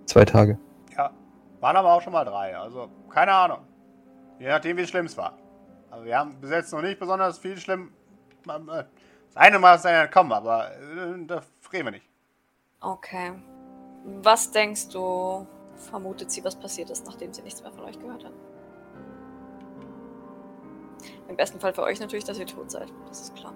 Zwei 0.06 0.26
Tage. 0.26 0.58
Ja. 0.98 1.12
Waren 1.60 1.76
aber 1.78 1.94
auch 1.94 2.02
schon 2.02 2.14
mal 2.14 2.26
drei, 2.26 2.58
also 2.58 2.90
keine 3.10 3.32
Ahnung. 3.34 3.60
Je 4.40 4.48
nachdem, 4.48 4.76
wie 4.78 4.88
schlimm 4.88 5.06
es 5.06 5.18
war. 5.18 5.38
Aber 5.92 6.04
wir 6.06 6.18
haben 6.18 6.36
bis 6.42 6.50
jetzt 6.50 6.74
noch 6.74 6.82
nicht 6.82 7.00
besonders 7.00 7.38
viel 7.38 7.58
schlimm. 7.58 7.92
äh, 8.48 8.52
Das 8.68 9.36
eine 9.36 9.60
Mal 9.60 9.76
ist 9.76 9.86
einer 9.86 10.04
entkommen, 10.04 10.32
aber 10.34 10.72
äh, 10.72 11.26
da 11.26 11.42
reden 11.72 11.86
wir 11.86 11.92
nicht. 11.92 12.10
Okay. 12.84 13.32
Was 14.22 14.52
denkst 14.52 14.90
du, 14.90 15.48
vermutet 15.78 16.30
sie, 16.30 16.44
was 16.44 16.56
passiert 16.56 16.90
ist, 16.90 17.06
nachdem 17.06 17.34
sie 17.34 17.42
nichts 17.42 17.64
mehr 17.64 17.72
von 17.72 17.86
euch 17.86 17.98
gehört 17.98 18.26
hat? 18.26 18.34
Im 21.30 21.38
besten 21.38 21.60
Fall 21.60 21.74
für 21.74 21.84
euch 21.84 22.02
natürlich, 22.02 22.26
dass 22.26 22.38
ihr 22.38 22.46
tot 22.46 22.70
seid. 22.70 22.92
Das 23.08 23.22
ist 23.22 23.36
klar. 23.36 23.54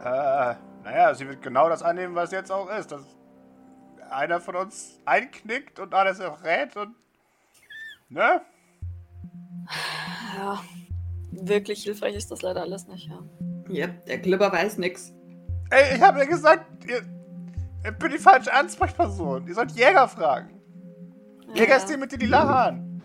Äh, 0.00 0.56
naja, 0.84 1.14
sie 1.14 1.28
wird 1.28 1.42
genau 1.42 1.68
das 1.68 1.82
annehmen, 1.82 2.16
was 2.16 2.32
jetzt 2.32 2.50
auch 2.50 2.68
ist. 2.70 2.90
Dass 2.90 3.02
einer 4.10 4.40
von 4.40 4.56
uns 4.56 5.00
einknickt 5.04 5.78
und 5.78 5.94
alles 5.94 6.18
errät 6.18 6.76
und. 6.76 6.96
Ne? 8.08 8.42
Ja. 10.36 10.60
Wirklich 11.30 11.84
hilfreich 11.84 12.16
ist 12.16 12.30
das 12.32 12.42
leider 12.42 12.62
alles 12.62 12.88
nicht, 12.88 13.08
ja. 13.08 13.22
Ja, 13.68 13.86
der 13.86 14.18
Glibber 14.18 14.50
weiß 14.50 14.78
nix. 14.78 15.12
Ey, 15.70 15.96
ich 15.96 16.02
habe 16.02 16.20
ja 16.20 16.24
gesagt, 16.24 16.84
ihr, 16.86 17.02
ich 17.84 17.98
bin 17.98 18.10
die 18.10 18.18
falsche 18.18 18.52
Ansprechperson. 18.52 19.46
Ihr 19.46 19.54
sollt 19.54 19.72
Jäger 19.72 20.08
fragen. 20.08 20.60
Jäger 21.54 21.76
ist 21.76 21.86
der 21.86 21.98
mit 21.98 22.12
den 22.12 22.20
lila 22.20 22.46
Haaren. 22.46 23.02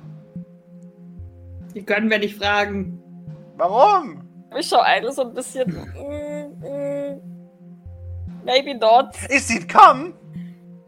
Die 1.73 1.83
können 1.83 2.09
wir 2.09 2.19
nicht 2.19 2.37
fragen. 2.37 2.99
Warum? 3.57 4.27
Ich 4.57 4.67
schau 4.67 4.79
eine 4.81 5.11
so 5.11 5.23
ein 5.23 5.33
bisschen. 5.33 5.71
mm, 5.71 6.65
mm, 6.65 7.21
maybe 8.45 8.75
not. 8.77 9.09
Ist 9.29 9.47
sie 9.47 9.57
entkommen? 9.57 10.13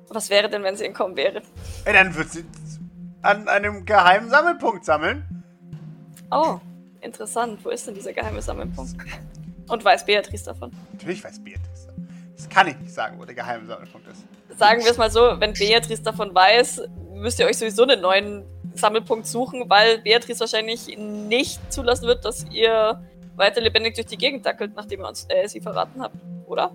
Was 0.09 0.29
wäre 0.29 0.49
denn, 0.49 0.63
wenn 0.63 0.75
sie 0.75 0.85
entkommen 0.85 1.15
wäre? 1.17 1.41
Ey, 1.85 1.93
dann 1.93 2.13
wird 2.15 2.29
sie 2.29 2.45
an 3.21 3.47
einem 3.47 3.85
geheimen 3.85 4.29
Sammelpunkt 4.29 4.85
sammeln. 4.85 5.43
Oh, 6.31 6.59
interessant. 7.01 7.59
Wo 7.63 7.69
ist 7.69 7.87
denn 7.87 7.95
dieser 7.95 8.13
geheime 8.13 8.41
Sammelpunkt? 8.41 8.95
Und 9.67 9.83
weiß 9.83 10.05
Beatrice 10.05 10.45
davon? 10.45 10.71
Natürlich 10.91 11.23
weiß 11.23 11.43
Beatrice. 11.43 11.94
Das 12.45 12.53
kann 12.53 12.67
ich 12.67 12.77
nicht 12.79 12.93
sagen, 12.93 13.19
wo 13.19 13.25
der 13.25 13.33
geheime 13.33 13.65
Sammelpunkt 13.65 14.07
ist. 14.07 14.23
Sagen 14.57 14.83
wir 14.83 14.91
es 14.91 14.97
mal 14.97 15.09
so, 15.09 15.39
wenn 15.39 15.53
Beatrice 15.53 16.03
davon 16.03 16.33
weiß, 16.33 16.83
müsst 17.13 17.39
ihr 17.39 17.47
euch 17.47 17.57
sowieso 17.57 17.83
einen 17.83 18.01
neuen 18.01 18.45
Sammelpunkt 18.75 19.25
suchen, 19.25 19.67
weil 19.67 19.99
Beatrice 19.99 20.41
wahrscheinlich 20.41 20.95
nicht 20.97 21.59
zulassen 21.73 22.05
wird, 22.05 22.23
dass 22.23 22.45
ihr 22.51 23.01
weiter 23.35 23.61
lebendig 23.61 23.95
durch 23.95 24.07
die 24.07 24.17
Gegend 24.17 24.45
dackelt, 24.45 24.75
nachdem 24.75 25.01
ihr 25.01 25.07
uns 25.07 25.25
äh, 25.29 25.47
sie 25.47 25.59
verraten 25.59 26.01
habt, 26.01 26.15
oder? 26.45 26.71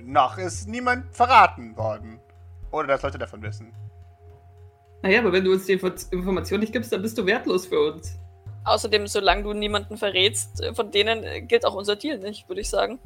Noch 0.00 0.38
ist 0.38 0.66
niemand 0.68 1.14
verraten 1.14 1.76
worden. 1.76 2.20
Oder 2.70 2.88
dass 2.88 3.02
Leute 3.02 3.18
davon 3.18 3.42
wissen. 3.42 3.72
Naja, 5.02 5.20
aber 5.20 5.32
wenn 5.32 5.44
du 5.44 5.52
uns 5.52 5.66
die 5.66 5.72
Info 5.72 5.90
Information 6.10 6.60
nicht 6.60 6.72
gibst, 6.72 6.90
dann 6.90 7.02
bist 7.02 7.18
du 7.18 7.26
wertlos 7.26 7.66
für 7.66 7.92
uns. 7.92 8.18
Außerdem, 8.64 9.06
solange 9.06 9.42
du 9.42 9.52
niemanden 9.52 9.98
verrätst, 9.98 10.64
von 10.74 10.90
denen 10.90 11.48
gilt 11.48 11.66
auch 11.66 11.74
unser 11.74 11.96
Deal 11.96 12.18
nicht, 12.18 12.48
würde 12.48 12.62
ich 12.62 12.70
sagen. 12.70 12.98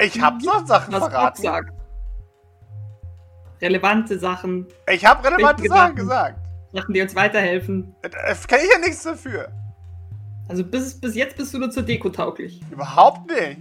Ich 0.00 0.20
hab 0.20 0.40
so 0.42 0.50
Sachen 0.66 0.92
Was 0.92 1.04
verraten. 1.04 1.42
sagt. 1.42 1.70
Relevante 3.60 4.18
Sachen, 4.18 4.66
Ich 4.90 5.04
hab 5.06 5.24
relevante 5.24 5.62
Sachen 5.62 5.70
Sachen. 5.70 5.96
gesagt. 5.96 6.40
Sachen, 6.72 6.92
die 6.94 7.00
uns 7.00 7.14
weiterhelfen. 7.14 7.94
Da 8.02 8.08
kann 8.10 8.58
ich 8.62 8.70
ja 8.72 8.78
nichts 8.80 9.04
dafür. 9.04 9.48
Also 10.48 10.64
bis, 10.64 11.00
bis 11.00 11.14
jetzt 11.14 11.36
bist 11.36 11.54
du 11.54 11.58
nur 11.58 11.70
zur 11.70 11.84
Deko 11.84 12.10
tauglich. 12.10 12.60
Überhaupt 12.70 13.30
nicht. 13.30 13.60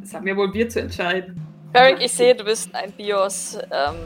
Das 0.00 0.14
haben 0.14 0.26
ja 0.26 0.36
wohl 0.36 0.52
wir 0.52 0.68
zu 0.68 0.80
entscheiden. 0.80 1.40
Beric, 1.72 2.00
ich 2.00 2.12
sehe, 2.12 2.34
du 2.34 2.44
bist 2.44 2.74
ein 2.74 2.90
Bios, 2.92 3.58
ähm, 3.70 3.96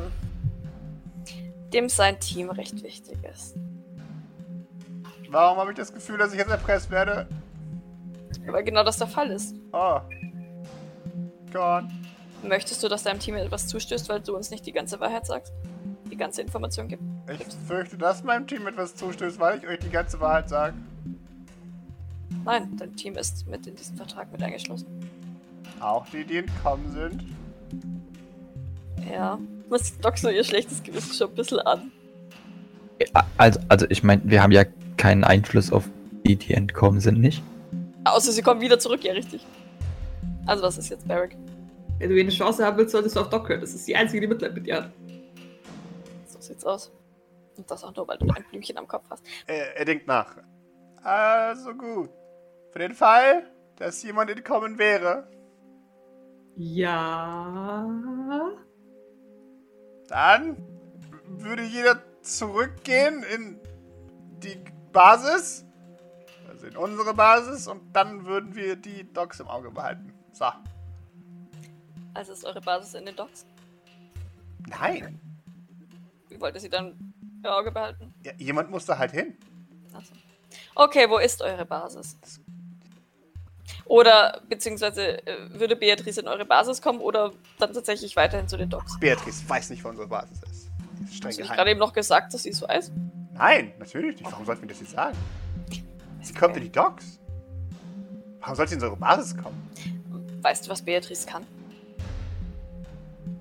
dem 1.73 1.89
sein 1.89 2.19
Team 2.19 2.51
recht 2.51 2.83
wichtig 2.83 3.17
ist. 3.33 3.57
Warum 5.31 5.59
habe 5.59 5.71
ich 5.71 5.77
das 5.77 5.93
Gefühl, 5.95 6.19
dass 6.19 6.33
ich 6.33 6.39
jetzt 6.39 6.51
erpresst 6.51 6.91
werde? 6.91 7.29
Weil 8.47 8.65
genau 8.65 8.83
das 8.83 8.99
der 8.99 9.07
Fall 9.07 9.31
ist. 9.31 9.55
Oh. 9.73 10.01
Gott. 11.53 11.85
Möchtest 12.43 12.83
du, 12.83 12.89
dass 12.89 13.03
deinem 13.03 13.21
Team 13.21 13.35
etwas 13.35 13.67
zustößt, 13.67 14.09
weil 14.09 14.21
du 14.21 14.35
uns 14.35 14.51
nicht 14.51 14.65
die 14.67 14.73
ganze 14.73 14.99
Wahrheit 15.01 15.27
sagst? 15.27 15.53
Die 16.11 16.17
ganze 16.17 16.43
Information 16.43 16.89
gibt. 16.89 17.03
Ich 17.31 17.45
fürchte, 17.67 17.97
dass 17.97 18.25
meinem 18.25 18.47
Team 18.47 18.67
etwas 18.67 18.95
zustößt, 18.95 19.39
weil 19.39 19.59
ich 19.59 19.67
euch 19.67 19.79
die 19.79 19.91
ganze 19.91 20.19
Wahrheit 20.21 20.49
sage. 20.49 20.75
Nein, 22.45 22.77
dein 22.79 22.97
Team 22.97 23.17
ist 23.17 23.47
mit 23.47 23.67
in 23.67 23.77
diesen 23.77 23.97
Vertrag 23.97 24.33
mit 24.33 24.43
eingeschlossen. 24.43 24.87
Auch 25.81 26.07
die, 26.09 26.25
die 26.25 26.39
entkommen 26.39 26.91
sind. 26.93 27.25
Ja. 29.11 29.39
Was 29.69 29.99
Doc 29.99 30.19
so 30.19 30.29
ihr 30.29 30.45
schlechtes 30.45 30.83
Gewissen 30.83 31.15
schon 31.15 31.29
ein 31.29 31.35
bisschen 31.35 31.61
an. 31.61 31.93
Also, 33.37 33.61
also 33.69 33.87
ich 33.89 34.03
meine, 34.03 34.23
wir 34.25 34.43
haben 34.43 34.53
ja 34.53 34.65
keinen 34.97 35.25
Einfluss 35.25 35.73
auf 35.73 35.89
die, 36.27 36.37
die 36.37 36.55
entkommen 36.55 37.01
sind, 37.01 37.21
nicht? 37.21 37.43
Außer 38.05 38.33
sie 38.33 38.43
kommen 38.43 38.61
wieder 38.61 38.79
zurück, 38.79 39.05
ja 39.05 39.13
richtig. 39.13 39.47
Also 40.51 40.65
was 40.65 40.79
ist 40.79 40.89
jetzt 40.89 41.07
Barrick? 41.07 41.37
Wenn 42.01 42.11
du 42.11 42.19
eine 42.19 42.29
Chance 42.31 42.67
haben 42.67 42.77
willst, 42.77 42.91
solltest 42.91 43.15
du 43.15 43.21
auf 43.21 43.31
Doc 43.31 43.49
hören. 43.49 43.61
Das 43.61 43.73
ist 43.73 43.87
die 43.87 43.95
einzige, 43.95 44.21
die 44.21 44.27
Mitleid 44.27 44.53
mit 44.53 44.67
dir 44.67 44.79
hat. 44.79 44.91
So 46.27 46.41
sieht's 46.41 46.65
aus. 46.65 46.91
Und 47.57 47.71
das 47.71 47.85
auch 47.85 47.95
nur, 47.95 48.09
weil 48.09 48.19
du 48.19 48.27
ein 48.31 48.45
Blümchen 48.51 48.77
am 48.77 48.89
Kopf 48.89 49.05
hast. 49.11 49.25
Er, 49.47 49.77
er 49.77 49.85
denkt 49.85 50.09
nach. 50.09 50.35
Also 51.05 51.73
gut. 51.75 52.11
Für 52.73 52.81
den 52.81 52.95
Fall, 52.95 53.49
dass 53.77 54.03
jemand 54.03 54.29
entkommen 54.31 54.77
wäre, 54.77 55.29
Ja. 56.57 57.87
dann 60.09 60.57
würde 61.29 61.63
jeder 61.63 62.03
zurückgehen 62.23 63.23
in 63.23 63.61
die 64.43 64.59
Basis. 64.93 65.65
Also 66.49 66.67
in 66.67 66.77
unsere 66.77 67.15
Basis. 67.15 67.69
Und 67.69 67.93
dann 67.95 68.27
würden 68.27 68.57
wir 68.57 68.75
die 68.75 69.13
Docs 69.13 69.39
im 69.39 69.47
Auge 69.47 69.71
behalten. 69.71 70.13
So. 70.33 70.47
Also 72.15 72.33
ist 72.33 72.45
eure 72.45 72.61
Basis 72.61 72.95
in 72.95 73.07
den 73.07 73.17
Docks. 73.17 73.47
Nein. 74.67 75.21
Wie 76.29 76.41
wollt 76.41 76.55
ihr 76.55 76.61
sie 76.61 76.69
dann 76.69 77.15
im 77.43 77.51
Auge 77.51 77.71
behalten? 77.71 78.15
Ja, 78.25 78.33
jemand 78.39 78.71
muss 78.71 78.85
da 78.85 78.99
halt 78.99 79.13
hin. 79.13 79.37
Also. 79.93 80.13
Okay, 80.75 81.09
wo 81.09 81.19
ist 81.19 81.43
eure 81.43 81.65
Basis? 81.65 82.17
Oder 83.85 84.41
beziehungsweise 84.49 85.27
äh, 85.27 85.59
würde 85.59 85.77
Beatrice 85.77 86.21
in 86.21 86.29
eure 86.29 86.45
Basis 86.45 86.81
kommen 86.81 87.01
oder 87.01 87.33
dann 87.59 87.73
tatsächlich 87.73 88.15
weiterhin 88.17 88.47
zu 88.47 88.57
den 88.57 88.71
Docks? 88.71 88.99
Beatrice 89.01 89.49
weiß 89.49 89.71
nicht, 89.71 89.83
wo 89.85 89.89
unsere 89.89 90.07
Basis 90.07 90.41
ist. 90.43 90.71
Die 90.99 91.05
ist 91.05 91.17
streng 91.17 91.31
Hast 91.31 91.41
du 91.41 91.45
gerade 91.45 91.71
eben 91.71 91.81
noch 91.81 91.93
gesagt, 91.93 92.33
dass 92.33 92.45
sie 92.45 92.51
es 92.51 92.63
weiß? 92.63 92.93
Nein, 93.33 93.73
natürlich 93.79 94.21
nicht. 94.21 94.31
Warum 94.31 94.45
sollten 94.45 94.63
wir 94.63 94.69
das 94.69 94.81
jetzt 94.81 94.93
sagen? 94.93 95.17
Sie 96.23 96.35
kommt 96.35 96.57
in 96.57 96.65
die 96.65 96.73
Docks. 96.73 97.19
Warum 98.41 98.55
sollte 98.55 98.71
sie 98.71 98.77
in 98.77 98.83
unsere 98.83 98.97
Basis 98.97 99.37
kommen? 99.37 99.71
Weißt 100.43 100.67
du, 100.67 100.71
was 100.71 100.83
Beatrice 100.83 101.27
kann? 101.27 101.47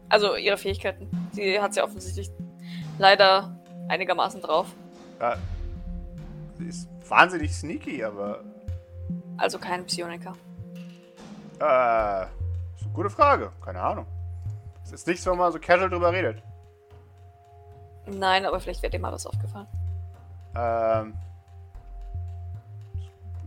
Also 0.09 0.35
ihre 0.35 0.57
Fähigkeiten. 0.57 1.09
Sie 1.31 1.59
hat 1.59 1.73
sie 1.73 1.81
offensichtlich 1.81 2.31
leider 2.97 3.55
einigermaßen 3.87 4.41
drauf. 4.41 4.67
Ja, 5.19 5.37
sie 6.57 6.65
ist 6.65 6.89
wahnsinnig 7.07 7.55
sneaky, 7.55 8.03
aber. 8.03 8.43
Also 9.37 9.59
kein 9.59 9.85
Psioniker. 9.85 10.33
Äh, 11.59 12.23
ist 12.23 12.83
eine 12.83 12.93
gute 12.93 13.09
Frage. 13.09 13.51
Keine 13.63 13.81
Ahnung. 13.81 14.05
Es 14.83 14.91
ist 14.91 15.07
nichts, 15.07 15.25
wo 15.27 15.35
man 15.35 15.51
so 15.51 15.59
casual 15.59 15.89
drüber 15.89 16.11
redet. 16.11 16.41
Nein, 18.07 18.45
aber 18.45 18.59
vielleicht 18.59 18.81
wird 18.81 18.93
dir 18.93 18.99
mal 18.99 19.11
was 19.11 19.25
aufgefallen. 19.27 19.67
Ähm. 20.55 21.13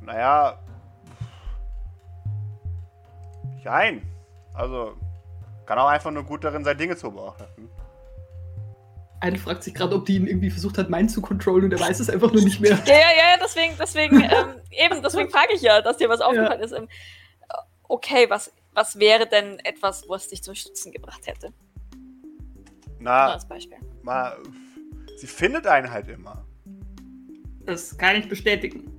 Naja. 0.00 0.58
Nein. 3.64 4.02
Also, 4.54 4.96
kann 5.66 5.78
auch 5.78 5.88
einfach 5.88 6.10
nur 6.10 6.24
gut 6.24 6.44
darin 6.44 6.64
sein, 6.64 6.76
Dinge 6.76 6.96
zu 6.96 7.10
beobachten. 7.10 7.70
Eine 9.20 9.38
fragt 9.38 9.62
sich 9.62 9.74
gerade, 9.74 9.94
ob 9.94 10.04
die 10.04 10.16
ihn 10.16 10.26
irgendwie 10.26 10.50
versucht 10.50 10.78
hat, 10.78 10.90
meinen 10.90 11.08
zu 11.08 11.22
controllen 11.22 11.66
und 11.66 11.72
er 11.72 11.80
weiß 11.80 12.00
es 12.00 12.10
einfach 12.10 12.32
nur 12.32 12.42
nicht 12.42 12.60
mehr. 12.60 12.72
Ja, 12.84 12.94
ja, 12.94 12.98
ja, 12.98 13.30
ja, 13.30 13.36
deswegen, 13.40 13.74
deswegen, 13.78 14.16
ähm, 14.20 14.60
eben, 14.70 15.00
deswegen 15.00 15.30
frage 15.30 15.54
ich 15.54 15.62
ja, 15.62 15.80
dass 15.80 15.96
dir 15.96 16.08
was 16.08 16.20
aufgefallen 16.20 16.60
ist. 16.60 16.72
Ähm, 16.72 16.88
okay, 17.84 18.28
was, 18.28 18.52
was 18.74 18.98
wäre 18.98 19.28
denn 19.28 19.60
etwas, 19.60 20.08
was 20.08 20.28
dich 20.28 20.42
zum 20.42 20.56
Stützen 20.56 20.90
gebracht 20.90 21.26
hätte? 21.26 21.52
Nur 22.98 23.10
Na, 23.12 23.32
als 23.32 23.46
Beispiel. 23.46 23.78
mal. 24.02 24.36
Sie 25.16 25.28
findet 25.28 25.68
einen 25.68 25.88
halt 25.88 26.08
immer. 26.08 26.44
Das 27.60 27.96
kann 27.96 28.16
ich 28.16 28.28
bestätigen. 28.28 28.90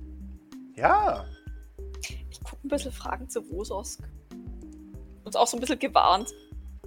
Ja. 0.74 1.26
Ich 2.30 2.42
gucke 2.42 2.66
ein 2.66 2.68
bisschen 2.68 2.92
Fragen 2.92 3.28
zu 3.28 3.46
Wososk. 3.50 4.00
Und 5.34 5.40
auch 5.40 5.46
so 5.46 5.56
ein 5.56 5.60
bisschen 5.60 5.78
gewarnt. 5.78 6.30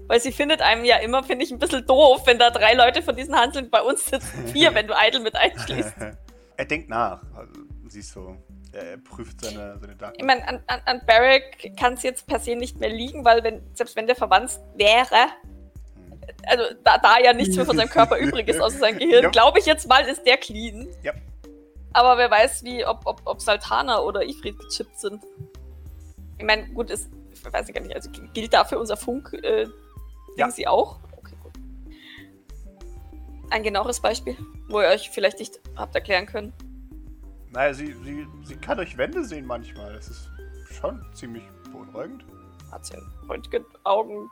Weil 0.08 0.22
sie 0.22 0.32
findet 0.32 0.62
einem 0.62 0.86
ja 0.86 0.98
immer, 0.98 1.24
finde 1.24 1.44
ich, 1.44 1.52
ein 1.52 1.60
bisschen 1.60 1.86
doof, 1.86 2.22
wenn 2.26 2.40
da 2.40 2.50
drei 2.50 2.74
Leute 2.74 3.02
von 3.02 3.16
diesen 3.16 3.36
Hanseln 3.36 3.70
bei 3.70 3.82
uns 3.82 4.06
sitzen. 4.06 4.48
Vier, 4.48 4.74
wenn 4.74 4.88
du 4.88 4.94
Idle 4.98 5.20
mit 5.20 5.36
einschließt. 5.36 5.94
er 6.58 6.66
denkt 6.66 6.90
nach. 6.90 7.22
Also, 7.36 7.52
siehst 7.90 8.16
du. 8.16 8.38
Er, 8.72 8.98
prüft 8.98 9.42
seine, 9.44 9.78
seine 9.80 9.96
Daten. 9.96 10.16
Ich 10.18 10.26
meine, 10.26 10.48
an, 10.48 10.64
an, 10.68 10.82
an 10.86 11.02
Barrack 11.06 11.72
kann 11.80 11.94
es 11.94 12.04
jetzt 12.04 12.28
per 12.28 12.40
se 12.40 12.56
nicht 12.56 12.80
mehr 12.80 12.90
liegen, 12.90 13.26
weil 13.26 13.44
wenn, 13.44 13.62
selbst 13.74 13.96
wenn 13.96 14.06
der 14.08 14.16
verwandt 14.16 14.60
wäre, 14.76 15.28
also 16.46 16.64
da, 16.84 16.98
da 16.98 17.18
ja 17.20 17.34
nichts 17.34 17.56
mehr 17.56 17.66
von 17.66 17.76
seinem 17.76 17.90
Körper 17.90 18.18
übrig 18.20 18.48
ist 18.48 18.62
außer 18.62 18.78
sein 18.78 18.98
Gehirn, 19.00 19.24
Ja. 19.24 19.30
glaube 19.30 19.60
ich 19.60 19.66
jetzt 19.66 19.88
mal, 19.88 20.06
ist 20.08 20.26
der 20.26 20.38
clean. 20.38 20.88
Ja. 21.02 21.14
Aber 21.94 22.18
wer 22.18 22.30
weiß, 22.30 22.64
wie, 22.64 22.86
ob, 22.86 23.02
ob, 23.06 23.22
ob 23.26 23.42
Saltana 23.42 24.00
oder 24.00 24.24
Ifrit 24.24 24.58
gechippt 24.60 25.00
sind. 25.00 25.24
Ich 26.38 26.46
meine, 26.46 26.68
gut, 26.70 26.92
ist, 26.92 27.10
ich 27.27 27.27
weiß 27.44 27.68
ich 27.70 27.76
gar 27.76 27.82
nicht, 27.82 27.96
also 27.96 28.10
gilt 28.34 28.54
dafür 28.54 28.80
unser 28.80 28.98
Funk, 28.98 29.34
äh, 29.34 29.68
Ja. 30.38 30.50
Sie 30.52 30.68
auch? 30.68 31.00
Okay, 31.18 31.36
gut. 31.42 31.54
Ein 33.50 33.64
genaueres 33.64 34.00
Beispiel, 34.00 34.38
wo 34.70 34.82
ihr 34.82 34.88
euch 34.88 35.10
vielleicht 35.10 35.40
nicht 35.40 35.60
habt 35.76 35.96
erklären 35.96 36.26
können. 36.26 36.54
Naja, 37.50 37.74
sie, 37.74 37.94
sie, 38.04 38.28
sie 38.44 38.56
kann 38.58 38.78
durch 38.78 38.98
Wände 38.98 39.24
sehen 39.24 39.46
manchmal. 39.46 39.94
Das 39.94 40.10
ist 40.10 40.30
schon 40.70 41.04
ziemlich 41.14 41.44
beunruhigend. 41.72 42.26
Hat 42.72 42.86
sie 42.86 42.98
Röntgenaugen. 43.28 44.30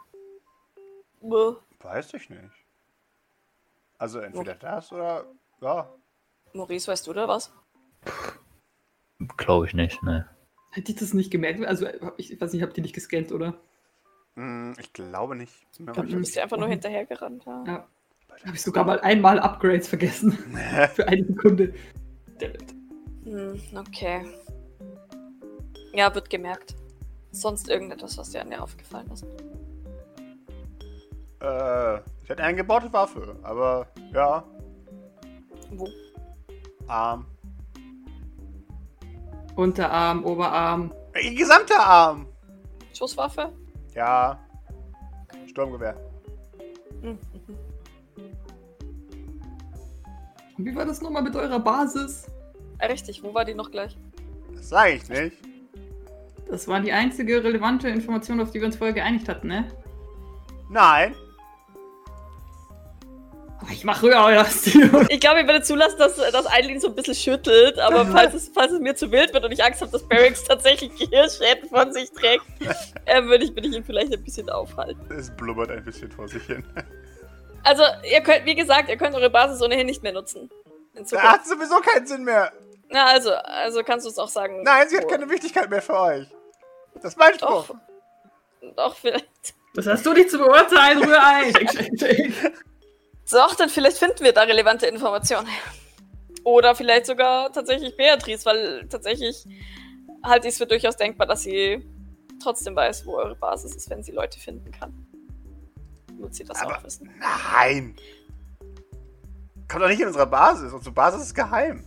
Bäh. 1.22 1.54
Weiß 1.82 2.14
ich 2.14 2.30
nicht. 2.30 2.42
Also 3.98 4.20
entweder 4.20 4.56
das 4.56 4.92
oder. 4.92 5.26
Ja. 5.62 5.90
Maurice, 6.54 6.92
weißt 6.92 7.08
du 7.08 7.14
da 7.14 7.28
was? 7.28 7.52
Glaube 9.38 9.66
ich 9.66 9.74
nicht, 9.74 10.04
ne. 10.04 10.30
Hätte 10.76 10.92
ich 10.92 10.98
das 10.98 11.14
nicht 11.14 11.32
gemerkt? 11.32 11.66
Also, 11.66 11.88
hab 11.88 12.20
ich, 12.20 12.34
ich 12.34 12.42
weiß 12.42 12.52
nicht, 12.52 12.62
habt 12.62 12.76
ihr 12.76 12.84
nicht 12.84 12.94
gescannt, 12.94 13.32
oder? 13.32 13.58
Hm, 14.36 14.74
ich 14.78 14.92
glaube 14.92 15.38
nicht. 15.38 15.54
Dann 15.80 15.96
nicht 15.96 16.14
Du 16.14 16.18
bist 16.18 16.36
ja 16.36 16.44
einfach 16.44 16.58
nur 16.58 16.68
hinterhergerannt. 16.68 17.46
Ja. 17.46 17.64
Ja. 17.66 17.88
Habe 18.46 18.56
ich 18.56 18.62
sogar 18.62 18.84
mal 18.84 19.00
einmal 19.00 19.40
Upgrades 19.40 19.88
vergessen. 19.88 20.34
Für 20.94 21.08
eine 21.08 21.26
Sekunde. 21.26 21.74
Hm, 23.24 23.58
okay. 23.74 24.26
Ja, 25.94 26.14
wird 26.14 26.30
gemerkt. 26.30 26.76
Sonst 27.32 27.70
irgendetwas, 27.70 28.18
was 28.18 28.32
dir 28.32 28.42
an 28.42 28.50
dir 28.50 28.62
aufgefallen 28.62 29.10
ist. 29.12 29.24
äh, 31.40 32.00
ich 32.22 32.30
hatte 32.30 32.44
eine 32.44 32.58
gebaute 32.58 32.92
Waffe, 32.92 33.38
aber 33.44 33.88
ja. 34.14 34.44
Wo? 35.72 35.88
Arm. 36.88 37.26
Unterarm, 39.56 40.26
Oberarm. 40.26 40.94
Ihr 41.22 41.36
gesamter 41.36 41.80
Arm! 41.80 42.28
Schusswaffe? 42.94 43.54
Ja. 43.94 44.40
Sturmgewehr. 45.48 45.96
Hm, 47.02 47.12
mhm. 47.12 47.20
Und 50.58 50.66
wie 50.66 50.76
war 50.76 50.86
das 50.86 51.02
nochmal 51.02 51.24
mit 51.24 51.36
eurer 51.36 51.60
Basis? 51.60 52.28
Richtig, 52.82 53.24
wo 53.24 53.34
war 53.34 53.46
die 53.46 53.54
noch 53.54 53.72
gleich? 53.72 53.98
Das 54.54 54.70
sage 54.70 54.94
ich 54.94 55.10
nicht. 55.10 55.38
Das 56.48 56.68
war 56.68 56.80
die 56.80 56.92
einzige 56.92 57.44
relevante 57.44 57.90
Information, 57.90 58.40
auf 58.40 58.52
die 58.52 58.60
wir 58.60 58.68
uns 58.68 58.78
vorher 58.78 58.94
geeinigt 58.94 59.28
hatten, 59.28 59.48
ne? 59.48 59.68
Nein. 60.70 61.16
Aber 63.66 63.74
ich 63.74 63.84
mache 63.84 64.06
höher 64.06 64.24
euer 64.24 64.46
Stil. 64.46 64.92
Ich 65.10 65.20
glaube, 65.20 65.42
ich 65.42 65.48
würde 65.48 65.64
zulassen, 65.64 65.98
dass, 65.98 66.18
dass 66.18 66.46
Eileen 66.46 66.80
so 66.80 66.88
ein 66.88 66.96
bisschen 66.96 67.16
schüttelt, 67.16 67.80
aber 67.80 68.06
falls 68.12 68.36
es, 68.36 68.52
falls 68.54 68.72
es 68.72 68.80
mir 68.80 68.96
zu 68.96 69.12
wild 69.12 69.34
wird 69.34 69.44
und 69.44 69.52
ich 69.52 69.64
Angst 69.64 69.82
habe, 69.82 69.92
dass 69.92 70.08
Barracks 70.08 70.44
tatsächlich 70.44 70.96
Gehirnschäden 70.96 71.68
von 71.70 71.92
sich 71.92 72.12
trägt, 72.12 72.46
äh, 73.06 73.24
würde 73.24 73.46
ich, 73.46 73.58
ich 73.58 73.74
ihn 73.74 73.84
vielleicht 73.84 74.14
ein 74.14 74.24
bisschen 74.24 74.52
aufhalten. 74.52 75.02
Es 75.12 75.32
blubbert 75.32 75.72
ein 75.72 75.84
bisschen 75.84 76.12
vor 76.12 76.28
sich 76.28 76.44
hin. 76.44 76.64
Also, 77.64 77.82
ihr 78.04 78.22
könnt, 78.22 78.46
wie 78.46 78.54
gesagt, 78.54 78.90
ihr 78.90 78.98
könnt 78.98 79.16
eure 79.16 79.32
Basis 79.32 79.60
ohnehin 79.64 79.88
nicht 79.88 80.04
mehr 80.04 80.14
nutzen. 80.14 80.52
Das 80.94 81.08
Zukunft. 81.08 81.32
hat 81.32 81.48
sowieso 81.48 81.80
keinen 81.80 82.06
Sinn 82.06 82.24
mehr. 82.24 82.52
Na, 82.90 83.06
also, 83.08 83.32
also 83.34 83.82
kannst 83.82 84.06
du 84.06 84.12
es 84.12 84.20
auch 84.20 84.30
sagen. 84.30 84.62
Nein, 84.62 84.88
sie 84.88 84.98
hat 84.98 85.10
keine 85.10 85.28
Wichtigkeit 85.28 85.72
mehr 85.72 85.82
für 85.82 86.00
euch. 86.00 86.28
Das 86.94 87.14
ist 87.14 87.18
mein 87.18 87.34
Spruch. 87.34 87.68
Doch. 87.68 87.76
Doch, 88.76 88.96
vielleicht. 88.96 89.56
Das 89.74 89.88
hast 89.88 90.06
du 90.06 90.14
nicht 90.14 90.30
zu 90.30 90.38
beurteilen, 90.38 91.04
rühr 91.04 91.20
Doch, 93.32 93.56
dann 93.56 93.70
vielleicht 93.70 93.98
finden 93.98 94.24
wir 94.24 94.34
da 94.34 94.42
relevante 94.44 94.86
Informationen. 94.88 95.48
Oder 96.44 96.76
vielleicht 96.76 97.08
sogar 97.08 97.52
tatsächlich 97.52 97.98
Beatrice, 97.98 98.46
weil 98.46 98.88
tatsächlich 98.88 99.46
halte 100.24 100.48
ich 100.48 100.54
es 100.54 100.58
für 100.60 100.68
durchaus 100.68 100.96
denkbar, 100.96 101.26
dass 101.28 101.42
sie 101.42 101.84
trotzdem 102.42 102.76
weiß, 102.76 103.06
wo 103.06 103.16
eure 103.16 103.36
Basis 103.36 103.76
ist, 103.76 103.90
wenn 103.90 104.04
sie 104.04 104.12
Leute 104.12 104.40
finden 104.40 104.72
kann. 104.72 104.94
Wird 106.18 106.36
sie 106.36 106.44
das 106.44 106.62
Aber 106.62 106.78
auch 106.78 106.84
wissen. 106.84 107.10
nein. 107.20 107.96
kommt 109.68 109.84
doch 109.84 109.90
nicht 109.90 110.02
in 110.02 110.08
unsere 110.08 110.28
Basis. 110.28 110.72
Unsere 110.72 110.94
Basis 110.94 111.24
ist 111.24 111.34
geheim. 111.36 111.84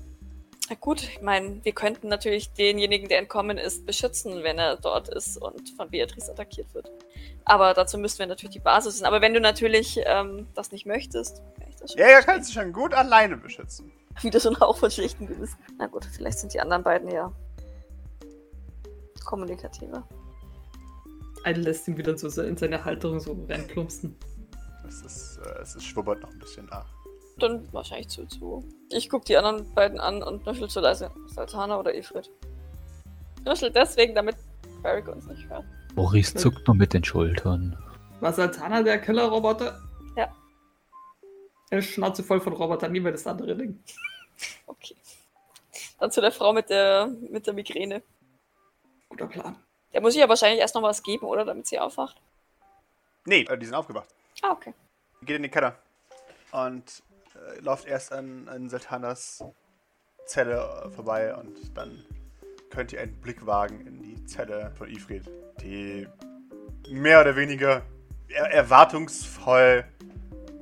Na 0.71 0.77
gut, 0.79 1.03
ich 1.03 1.23
meine, 1.23 1.65
wir 1.65 1.73
könnten 1.73 2.09
natürlich 2.09 2.53
denjenigen, 2.53 3.09
der 3.09 3.19
entkommen 3.19 3.57
ist, 3.57 3.87
beschützen, 3.87 4.43
wenn 4.43 4.59
er 4.59 4.77
dort 4.77 5.09
ist 5.09 5.39
und 5.39 5.71
von 5.71 5.89
Beatrice 5.91 6.31
attackiert 6.31 6.75
wird. 6.75 6.91
Aber 7.45 7.73
dazu 7.73 7.97
müssten 7.97 8.19
wir 8.19 8.27
natürlich 8.27 8.55
die 8.55 8.61
Basis 8.61 8.95
wissen. 8.95 9.07
Aber 9.07 9.23
wenn 9.23 9.33
du 9.33 9.41
natürlich 9.41 9.99
ähm, 10.05 10.47
das 10.55 10.71
nicht 10.71 10.85
möchtest, 10.85 11.43
kann 11.59 11.69
ich 11.71 11.77
das 11.77 11.93
schon. 11.93 12.01
Ja, 12.01 12.09
er 12.09 12.23
kann 12.23 12.43
sich 12.43 12.53
schon 12.53 12.73
gut 12.73 12.93
alleine 12.93 13.39
beschützen. 13.39 13.91
Wieder 14.21 14.41
so 14.41 14.51
ein 14.51 14.61
Hauch 14.61 14.77
von 14.77 14.91
schlechten 14.91 15.27
Gewissen. 15.27 15.57
Na 15.79 15.87
gut, 15.87 16.05
vielleicht 16.05 16.39
sind 16.39 16.53
die 16.53 16.61
anderen 16.61 16.83
beiden 16.83 17.11
ja 17.11 17.33
kommunikativer. 19.25 20.07
Idle 21.45 21.63
lässt 21.63 21.87
ihn 21.87 21.97
wieder 21.97 22.17
so 22.17 22.43
in 22.43 22.57
seine 22.57 22.85
Halterung 22.85 23.21
so 23.21 23.37
reinplumpsen. 23.49 24.17
Es 24.87 25.03
ist, 25.03 25.39
äh, 25.39 25.63
es 25.63 25.77
ist 25.77 25.85
schwubbert 25.85 26.21
noch 26.23 26.31
ein 26.31 26.39
bisschen 26.39 26.67
nach. 26.67 26.87
Dann 27.39 27.73
wahrscheinlich 27.73 28.09
zu, 28.09 28.27
zu. 28.27 28.65
Ich 28.91 29.09
guck 29.09 29.25
die 29.25 29.37
anderen 29.37 29.73
beiden 29.75 30.01
an 30.01 30.23
und 30.23 30.45
nuschel 30.47 30.69
zu 30.69 30.81
leise. 30.81 31.11
Sultana 31.27 31.79
oder 31.79 31.95
Ifrit. 31.95 32.31
Nuschel 33.45 33.71
deswegen, 33.71 34.15
damit 34.15 34.37
Barrick 34.83 35.09
uns 35.09 35.27
nicht 35.27 35.49
hört. 35.49 35.65
Maurice 35.95 36.35
zuckt 36.35 36.67
nur 36.67 36.77
mit 36.77 36.93
den 36.93 37.05
Schultern. 37.05 37.77
War 38.21 38.33
Sultana 38.33 38.83
der 38.83 39.01
Killerroboter? 39.01 39.81
Ja. 40.17 40.35
Er 41.71 41.79
ist 41.79 41.91
Schnauze 41.91 42.23
voll 42.23 42.41
von 42.41 42.53
Robotern, 42.53 42.93
nie 42.93 43.01
mehr 43.01 43.13
das 43.13 43.27
andere 43.27 43.55
Ding. 43.57 43.83
Okay. 44.67 44.97
Dann 45.99 46.11
zu 46.11 46.21
der 46.21 46.33
Frau 46.33 46.53
mit 46.53 46.71
der, 46.71 47.07
mit 47.07 47.47
der 47.47 47.55
Migräne. 47.55 48.03
Guter 49.09 49.27
Plan. 49.27 49.57
Der 49.93 50.01
muss 50.01 50.15
ich 50.15 50.21
ja 50.21 50.29
wahrscheinlich 50.29 50.61
erst 50.61 50.75
noch 50.75 50.83
was 50.83 51.03
geben, 51.03 51.27
oder? 51.27 51.45
Damit 51.45 51.67
sie 51.67 51.79
aufwacht. 51.79 52.21
Nee, 53.25 53.43
äh, 53.43 53.59
die 53.59 53.67
sind 53.67 53.75
aufgewacht. 53.75 54.09
Ah, 54.43 54.53
okay. 54.53 54.75
Geht 55.23 55.37
in 55.37 55.43
den 55.43 55.51
Keller. 55.51 55.77
Und 56.53 57.03
äh, 57.57 57.61
läuft 57.61 57.87
erst 57.87 58.13
an, 58.13 58.49
an 58.49 58.69
Sultanas 58.69 59.45
Zelle 60.27 60.57
äh, 60.57 60.91
vorbei 60.91 61.35
und 61.35 61.77
dann 61.77 62.05
könnt 62.71 62.93
ihr 62.93 63.01
einen 63.01 63.21
Blick 63.21 63.47
wagen 63.47 63.87
in 63.87 64.03
die 64.03 64.25
Zelle 64.27 64.73
von 64.77 64.89
Ifrit, 64.89 65.25
die 65.63 66.07
mehr 66.91 67.21
oder 67.21 67.35
weniger 67.37 67.83
er 68.29 68.51
erwartungsvoll 68.51 69.85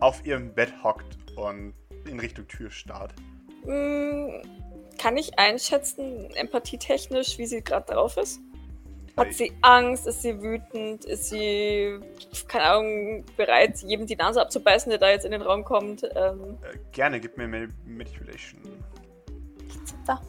auf 0.01 0.25
ihrem 0.25 0.55
Bett 0.55 0.73
hockt 0.83 1.17
und 1.37 1.75
in 2.07 2.21
Richtung 2.21 2.47
Tür 2.47 2.71
starrt. 2.71 3.13
Hm, 3.65 4.43
kann 4.99 5.17
ich 5.17 5.39
einschätzen, 5.39 6.31
empathietechnisch, 6.35 7.39
wie 7.39 7.47
sie 7.47 7.63
gerade 7.63 7.93
drauf 7.93 8.17
ist? 8.17 8.41
Hat 9.17 9.33
sie 9.33 9.53
Angst? 9.63 10.07
Ist 10.07 10.23
sie 10.23 10.43
wütend? 10.43 11.05
Ist 11.07 11.31
sie, 11.31 11.99
keine 12.49 12.65
Ahnung, 12.65 13.25
bereit, 13.37 13.79
jedem 13.83 14.07
die 14.07 14.17
Nase 14.17 14.43
abzubeißen, 14.43 14.91
der 14.91 14.99
da 14.99 15.09
jetzt 15.11 15.25
in 15.25 15.31
den 15.33 15.41
Raum 15.43 15.65
kommt? 15.65 16.03
Ähm, 16.15 16.59
Äh, 16.63 16.77
gerne, 16.93 17.19
gib 17.19 17.37
mir 17.39 17.47
Manip- 17.49 17.73
Manipulation. 17.87 18.61
da. 20.07 20.21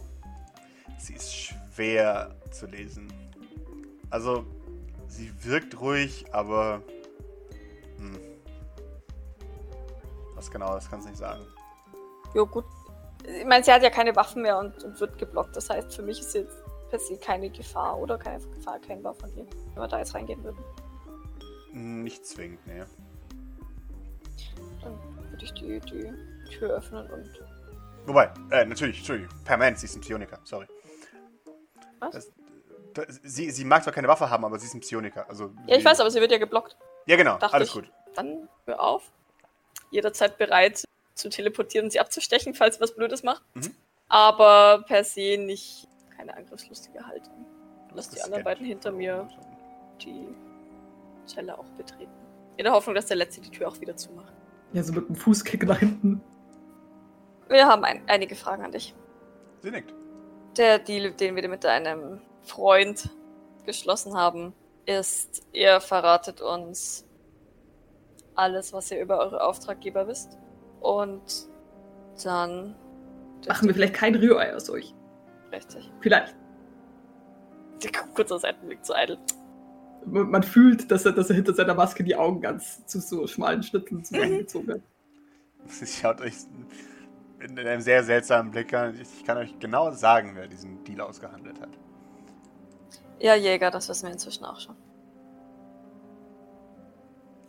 Sie 0.97 1.13
ist 1.15 1.33
schwer 1.35 2.33
zu 2.51 2.65
lesen. 2.67 3.11
Also, 4.09 4.45
sie 5.07 5.31
wirkt 5.43 5.79
ruhig, 5.81 6.25
aber. 6.31 6.81
Hm. 7.97 8.17
Was 10.35 10.49
genau, 10.49 10.73
das 10.75 10.89
kannst 10.89 11.05
du 11.07 11.09
nicht 11.09 11.19
sagen. 11.19 11.43
Jo, 12.33 12.45
gut. 12.45 12.63
Ich 13.39 13.45
meine, 13.45 13.63
sie 13.63 13.71
hat 13.73 13.83
ja 13.83 13.89
keine 13.89 14.15
Waffen 14.15 14.43
mehr 14.43 14.57
und, 14.59 14.81
und 14.83 14.99
wird 15.01 15.17
geblockt. 15.17 15.55
Das 15.55 15.69
heißt, 15.69 15.93
für 15.93 16.03
mich 16.03 16.19
ist 16.21 16.33
jetzt 16.35 16.55
per 16.89 16.99
se 16.99 17.17
keine 17.17 17.49
Gefahr 17.49 17.97
oder 17.97 18.17
keine 18.17 18.43
Gefahr 18.43 18.75
erkennbar 18.75 19.13
von 19.15 19.29
ihr, 19.37 19.45
wenn 19.73 19.83
wir 19.83 19.87
da 19.87 19.99
jetzt 19.99 20.13
reingehen 20.15 20.43
würden. 20.43 20.57
Nicht 21.73 22.25
zwingend, 22.25 22.65
ne. 22.67 22.85
Dann 24.81 24.97
würde 25.31 25.43
ich 25.43 25.53
die, 25.53 25.79
die 25.81 26.11
Tür 26.49 26.77
öffnen 26.77 27.09
und. 27.11 27.29
Wobei, 28.05 28.31
äh, 28.51 28.65
natürlich, 28.65 28.97
Entschuldigung, 28.99 29.33
permanent, 29.43 29.79
sie 29.79 29.85
ist 29.85 29.95
ein 29.95 30.01
Psioniker, 30.01 30.39
sorry. 30.45 30.65
Was? 31.99 32.11
Das, 32.11 32.31
das, 32.93 33.19
sie, 33.23 33.51
sie 33.51 33.65
mag 33.65 33.83
zwar 33.83 33.93
keine 33.93 34.07
Waffe 34.07 34.29
haben, 34.29 34.45
aber 34.45 34.57
sie 34.59 34.65
ist 34.67 34.73
ein 34.73 34.79
Psioniker. 34.79 35.29
Also 35.29 35.51
Ja, 35.67 35.75
ich 35.75 35.83
weiß, 35.85 35.99
aber 35.99 36.09
sie 36.09 36.21
wird 36.21 36.31
ja 36.31 36.37
geblockt. 36.37 36.77
Ja, 37.05 37.15
genau, 37.17 37.37
dachte 37.37 37.53
alles 37.53 37.69
ich. 37.69 37.73
gut. 37.75 37.91
Dann 38.15 38.47
hör 38.65 38.81
auf. 38.81 39.11
Jederzeit 39.91 40.37
bereit 40.37 40.83
zu 41.13 41.29
teleportieren 41.29 41.85
und 41.85 41.91
sie 41.91 41.99
abzustechen, 41.99 42.53
falls 42.53 42.75
sie 42.75 42.81
was 42.81 42.95
Blödes 42.95 43.23
macht. 43.23 43.43
Mhm. 43.55 43.75
Aber 44.09 44.83
per 44.87 45.03
se 45.03 45.37
nicht 45.37 45.86
keine 46.17 46.35
angriffslustige 46.35 47.05
Haltung. 47.05 47.45
Lass 47.93 48.09
die 48.09 48.21
anderen 48.21 48.43
beiden 48.43 48.65
hinter 48.65 48.91
mir 48.91 49.27
die 50.01 50.27
Zelle 51.25 51.57
auch 51.57 51.69
betreten. 51.77 52.11
In 52.57 52.63
der 52.63 52.73
Hoffnung, 52.73 52.95
dass 52.95 53.05
der 53.05 53.17
Letzte 53.17 53.41
die 53.41 53.51
Tür 53.51 53.67
auch 53.67 53.79
wieder 53.79 53.95
zumacht. 53.95 54.33
Ja, 54.73 54.83
so 54.83 54.93
mit 54.93 55.05
einem 55.05 55.15
Fußkick 55.15 55.65
nach 55.65 55.79
hinten. 55.79 56.21
Wir 57.47 57.67
haben 57.67 57.83
ein, 57.83 58.01
einige 58.07 58.35
Fragen 58.35 58.63
an 58.63 58.71
dich. 58.71 58.93
Sie 59.61 59.71
nickt. 59.71 59.93
Der 60.57 60.79
Deal, 60.79 61.11
den 61.11 61.35
wir 61.35 61.47
mit 61.47 61.63
deinem 61.63 62.19
Freund 62.41 63.09
geschlossen 63.65 64.15
haben, 64.15 64.53
ist, 64.85 65.45
ihr 65.53 65.79
verratet 65.79 66.41
uns 66.41 67.05
alles, 68.35 68.73
was 68.73 68.91
ihr 68.91 69.01
über 69.01 69.19
eure 69.19 69.43
Auftraggeber 69.43 70.07
wisst. 70.07 70.37
Und 70.81 71.47
dann. 72.23 72.75
Machen 73.47 73.67
wir 73.67 73.75
vielleicht 73.75 73.93
kein 73.93 74.15
Rührei 74.15 74.55
aus 74.55 74.69
euch. 74.69 74.93
Richtig. 75.51 75.91
Vielleicht. 76.01 76.35
Kurzer 78.15 78.39
Seitenblick 78.39 78.83
zu 78.83 78.93
Idle. 78.95 79.19
Man 80.05 80.29
man 80.29 80.43
fühlt, 80.43 80.89
dass 80.89 81.05
er, 81.05 81.11
dass 81.11 81.29
er 81.29 81.35
hinter 81.35 81.53
seiner 81.53 81.73
Maske 81.73 82.03
die 82.03 82.15
Augen 82.15 82.41
ganz 82.41 82.85
zu 82.85 82.99
so 82.99 83.27
schmalen 83.27 83.61
Schnitten 83.61 84.03
zusammengezogen 84.03 84.75
hat. 84.75 84.81
Sie 85.67 85.85
schaut 85.85 86.21
euch 86.21 86.33
in 87.39 87.59
einem 87.59 87.81
sehr 87.81 88.03
seltsamen 88.03 88.51
Blick 88.51 88.73
an. 88.73 88.99
Ich 88.99 89.25
kann 89.25 89.37
euch 89.37 89.59
genau 89.59 89.91
sagen, 89.91 90.31
wer 90.35 90.47
diesen 90.47 90.83
Deal 90.83 91.01
ausgehandelt 91.01 91.59
hat. 91.61 91.69
Ja, 93.19 93.35
Jäger, 93.35 93.71
das 93.71 93.89
wissen 93.89 94.07
wir 94.07 94.13
inzwischen 94.13 94.45
auch 94.45 94.59
schon. 94.59 94.75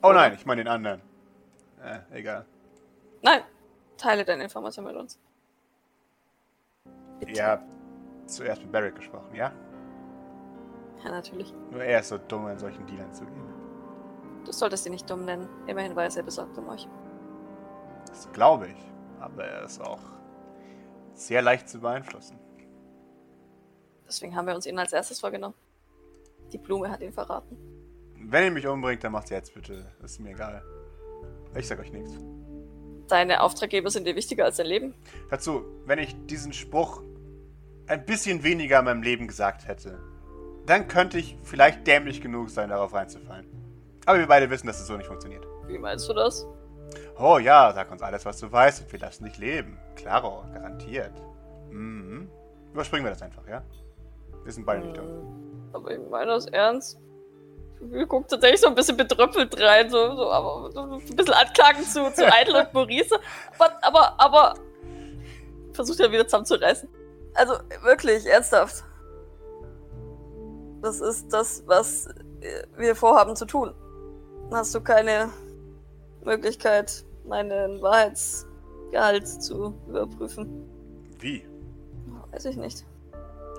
Oh 0.03 0.13
nein, 0.13 0.35
ich 0.35 0.47
meine 0.47 0.65
den 0.65 0.69
anderen. 0.69 1.01
Äh, 1.83 2.19
egal. 2.19 2.45
Nein, 3.23 3.43
teile 3.97 4.25
deine 4.25 4.45
Information 4.45 4.85
mit 4.85 4.97
uns. 4.97 5.19
Bitte. 7.21 7.45
Habt 7.45 7.78
zuerst 8.29 8.63
mit 8.63 8.73
Barrick 8.73 8.97
gesprochen, 8.97 9.35
ja? 9.35 9.53
Ja, 11.05 11.11
natürlich. 11.11 11.55
Nur 11.71 11.83
er 11.83 12.01
ist 12.01 12.09
so 12.09 12.19
dumm, 12.19 12.49
in 12.49 12.59
solchen 12.59 12.87
Dealern 12.87 13.13
zu 13.13 13.25
gehen. 13.25 13.49
Du 14.45 14.53
solltest 14.53 14.87
ihn 14.87 14.93
nicht 14.93 15.09
dumm 15.09 15.25
nennen. 15.25 15.49
Immerhin 15.67 15.95
war 15.95 16.05
er 16.05 16.11
sehr 16.11 16.23
besorgt 16.23 16.57
um 16.59 16.69
euch. 16.69 16.89
Das 18.07 18.31
glaube 18.33 18.69
ich. 18.69 18.93
Aber 19.21 19.45
er 19.45 19.65
ist 19.65 19.81
auch 19.81 20.01
sehr 21.15 21.43
leicht 21.43 21.69
zu 21.69 21.81
beeinflussen. 21.81 22.39
Deswegen 24.07 24.35
haben 24.35 24.47
wir 24.47 24.55
uns 24.55 24.67
ihn 24.67 24.79
als 24.79 24.93
erstes 24.93 25.21
vorgenommen. 25.21 25.55
Die 26.53 26.59
Blume 26.59 26.91
hat 26.91 27.03
ihn 27.03 27.13
verraten. 27.13 27.59
Wenn 28.15 28.45
ihr 28.45 28.51
mich 28.51 28.67
umbringt, 28.67 29.05
dann 29.05 29.13
macht 29.13 29.31
jetzt 29.31 29.55
bitte. 29.55 29.85
Ist 30.03 30.21
mir 30.21 30.31
egal. 30.31 30.63
Ich 31.55 31.67
sag 31.67 31.79
euch 31.79 31.93
nichts. 31.93 32.13
Deine 33.09 33.43
Auftraggeber 33.43 33.91
sind 33.91 34.07
dir 34.07 34.17
wichtiger 34.17 34.45
als 34.45 34.57
dein 34.57 34.67
Leben. 34.67 34.95
Dazu, 35.31 35.65
wenn 35.87 35.99
ich 35.99 36.15
diesen 36.27 36.53
Spruch 36.53 37.03
ein 37.89 38.05
bisschen 38.05 38.43
weniger 38.43 38.79
in 38.81 38.85
meinem 38.85 39.03
Leben 39.03 39.27
gesagt 39.27 39.67
hätte, 39.67 39.99
dann 40.67 40.89
könnte 40.89 41.19
ich 41.19 41.37
vielleicht 41.43 41.87
dämlich 41.87 42.21
genug 42.21 42.51
sein, 42.51 42.69
darauf 42.69 42.93
reinzufallen. 42.93 43.47
Aber 44.05 44.19
wir 44.19 44.27
beide 44.27 44.51
wissen, 44.51 44.67
dass 44.67 44.81
es 44.81 44.87
so 44.87 44.97
nicht 44.97 45.07
funktioniert. 45.07 45.47
Wie 45.67 45.79
meinst 45.79 46.09
du 46.09 46.13
das? 46.13 46.47
Oh 47.19 47.39
ja, 47.39 47.73
sag 47.75 47.91
uns 47.91 48.03
alles, 48.03 48.25
was 48.25 48.39
du 48.39 48.51
weißt 48.51 48.83
und 48.83 48.93
wir 48.93 48.99
lassen 48.99 49.25
dich 49.25 49.39
leben. 49.39 49.79
Klaro, 49.97 50.45
garantiert. 50.53 51.13
Mhm. 51.71 52.31
Überspringen 52.73 53.05
wir 53.05 53.11
das 53.11 53.23
einfach, 53.23 53.47
ja? 53.49 53.63
Wir 54.45 54.53
sind 54.53 54.65
beide 54.65 54.85
nicht 54.85 54.97
dumm. 54.97 55.07
Ähm, 55.07 55.71
Aber 55.73 55.91
ich 55.91 55.99
meine 56.11 56.27
das 56.33 56.47
ernst. 56.47 56.99
Wir 57.81 58.07
gucken 58.07 58.29
tatsächlich 58.29 58.61
so 58.61 58.69
ein 58.69 58.75
bisschen 58.75 58.97
betröppelt 58.97 59.61
rein, 59.61 59.89
so, 59.89 60.17
so 60.17 60.31
aber 60.31 60.73
so 60.73 60.81
ein 60.81 61.17
bisschen 61.17 61.35
anklagend 61.35 61.85
zu, 61.85 62.13
zu 62.13 62.25
Idle 62.43 62.61
und 62.61 62.75
Maurice. 62.75 63.19
Aber, 63.59 63.73
aber, 63.83 64.21
aber 64.21 64.55
versucht 65.73 65.99
ja 66.01 66.11
wieder 66.11 66.27
zusammenzureißen. 66.27 66.89
Also 67.39 67.55
wirklich, 67.83 68.27
ernsthaft. 68.27 68.83
Das 70.83 71.01
ist 71.01 71.33
das, 71.33 71.63
was 71.67 72.09
äh, 72.41 72.65
wir 72.77 72.97
vorhaben 72.97 73.37
zu 73.37 73.47
tun. 73.47 73.73
Hast 74.51 74.75
du 74.75 74.81
keine 74.81 75.31
Möglichkeit, 76.25 77.05
meinen 77.25 77.81
Wahrheitsgehalt 77.81 79.29
zu 79.29 79.73
überprüfen? 79.87 80.69
Wie? 81.21 81.47
Weiß 82.33 82.45
ich 82.47 82.57
nicht. 82.57 82.85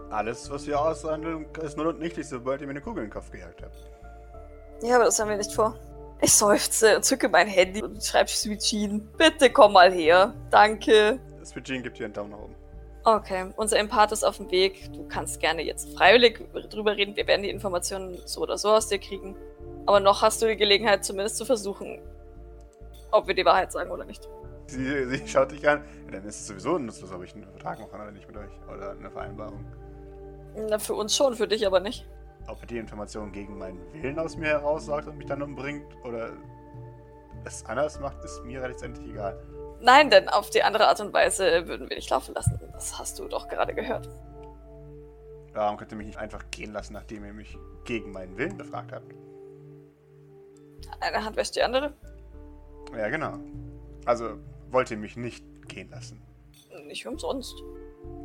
Alles, 0.10 0.50
was 0.50 0.68
wir 0.68 0.78
aushandeln, 0.78 1.46
ist 1.64 1.78
nur 1.78 1.88
und 1.88 2.00
nichtig, 2.00 2.28
sobald 2.28 2.60
ihr 2.60 2.68
mir 2.68 2.72
eine 2.72 2.82
Kugel 2.82 3.04
in 3.04 3.10
den 3.10 3.14
Kopf 3.14 3.32
gejagt 3.32 3.62
habt. 3.64 3.78
Ja, 4.84 4.96
aber 4.96 5.06
das 5.06 5.20
haben 5.20 5.30
wir 5.30 5.38
nicht 5.38 5.54
vor. 5.54 5.76
Ich 6.20 6.34
seufze 6.34 6.98
und 6.98 7.04
zücke 7.04 7.30
mein 7.30 7.48
Handy 7.48 7.82
und 7.82 8.04
schreibe 8.04 8.30
Sweet 8.30 8.60
Jean. 8.60 9.10
Bitte 9.18 9.50
komm 9.50 9.74
mal 9.74 9.90
her. 9.90 10.34
Danke. 10.50 11.20
Gene 11.64 11.82
gibt 11.82 11.98
dir 11.98 12.06
einen 12.06 12.14
Daumen 12.14 12.32
nach 12.32 12.40
oben. 12.40 12.59
Okay, 13.04 13.52
unser 13.56 13.80
Empath 13.80 14.12
ist 14.12 14.24
auf 14.24 14.38
dem 14.38 14.52
Weg. 14.52 14.92
Du 14.94 15.08
kannst 15.08 15.40
gerne 15.40 15.62
jetzt 15.64 15.96
freiwillig 15.98 16.42
drüber 16.70 16.98
reden. 16.98 17.16
Wir 17.16 17.28
werden 17.28 17.44
die 17.44 17.50
Informationen 17.50 18.18
so 18.26 18.42
oder 18.42 18.58
so 18.58 18.70
aus 18.70 18.88
dir 18.88 19.00
kriegen. 19.00 19.36
Aber 19.86 20.00
noch 20.00 20.22
hast 20.22 20.42
du 20.42 20.48
die 20.48 20.58
Gelegenheit, 20.58 21.06
zumindest 21.06 21.38
zu 21.38 21.46
versuchen, 21.46 22.02
ob 23.12 23.28
wir 23.28 23.34
die 23.34 23.46
Wahrheit 23.46 23.72
sagen 23.72 23.90
oder 23.92 24.06
nicht. 24.06 24.28
Sie, 24.68 25.06
sie 25.06 25.28
schaut 25.28 25.52
dich 25.52 25.68
an. 25.68 25.84
Ja, 26.06 26.12
dann 26.12 26.26
ist 26.26 26.42
es 26.42 26.48
sowieso 26.48 26.78
nutzlos, 26.78 27.12
ob 27.12 27.24
ich 27.24 27.34
einen 27.34 27.46
Vertrag 27.46 27.80
mache 27.80 27.96
oder 27.96 28.12
nicht 28.12 28.28
mit 28.28 28.38
euch. 28.38 28.52
Oder 28.72 28.92
eine 28.92 29.10
Vereinbarung. 29.10 29.66
Na, 30.56 30.78
für 30.78 30.94
uns 30.94 31.16
schon, 31.16 31.36
für 31.36 31.48
dich 31.48 31.66
aber 31.66 31.80
nicht. 31.80 32.06
Ob 32.48 32.68
die 32.68 32.78
Information 32.78 33.32
gegen 33.32 33.58
meinen 33.58 33.80
Willen 33.94 34.20
aus 34.20 34.36
mir 34.36 34.48
heraus 34.48 34.86
sagt 34.86 35.08
und 35.08 35.18
mich 35.18 35.28
dann 35.28 35.42
umbringt 35.42 35.86
oder 36.04 36.32
es 37.46 37.66
anders 37.66 38.00
macht, 38.00 38.24
ist 38.24 38.44
mir 38.44 38.68
letztendlich 38.68 39.10
egal. 39.10 39.42
Nein, 39.82 40.10
denn 40.10 40.28
auf 40.28 40.50
die 40.50 40.62
andere 40.62 40.88
Art 40.88 41.00
und 41.00 41.14
Weise 41.14 41.68
würden 41.68 41.90
wir 41.90 41.96
dich 41.96 42.10
laufen 42.10 42.36
lassen. 42.36 42.60
Das 42.80 42.98
hast 42.98 43.20
du 43.20 43.28
doch 43.28 43.50
gerade 43.50 43.74
gehört. 43.74 44.08
Warum 45.52 45.76
könnt 45.76 45.92
ihr 45.92 45.98
mich 45.98 46.08
nicht 46.08 46.18
einfach 46.18 46.50
gehen 46.50 46.72
lassen, 46.72 46.94
nachdem 46.94 47.26
ihr 47.26 47.34
mich 47.34 47.58
gegen 47.84 48.14
meinen 48.14 48.38
Willen 48.38 48.56
befragt 48.56 48.94
habt? 48.94 49.14
Eine 51.02 51.26
Hand 51.26 51.36
wäscht 51.36 51.58
die 51.58 51.62
andere. 51.62 51.94
Ja, 52.96 53.10
genau. 53.10 53.38
Also 54.06 54.38
wollt 54.72 54.90
ihr 54.92 54.98
mich 54.98 55.18
nicht 55.18 55.44
gehen 55.68 55.90
lassen? 55.90 56.22
Nicht 56.86 57.06
umsonst. 57.06 57.54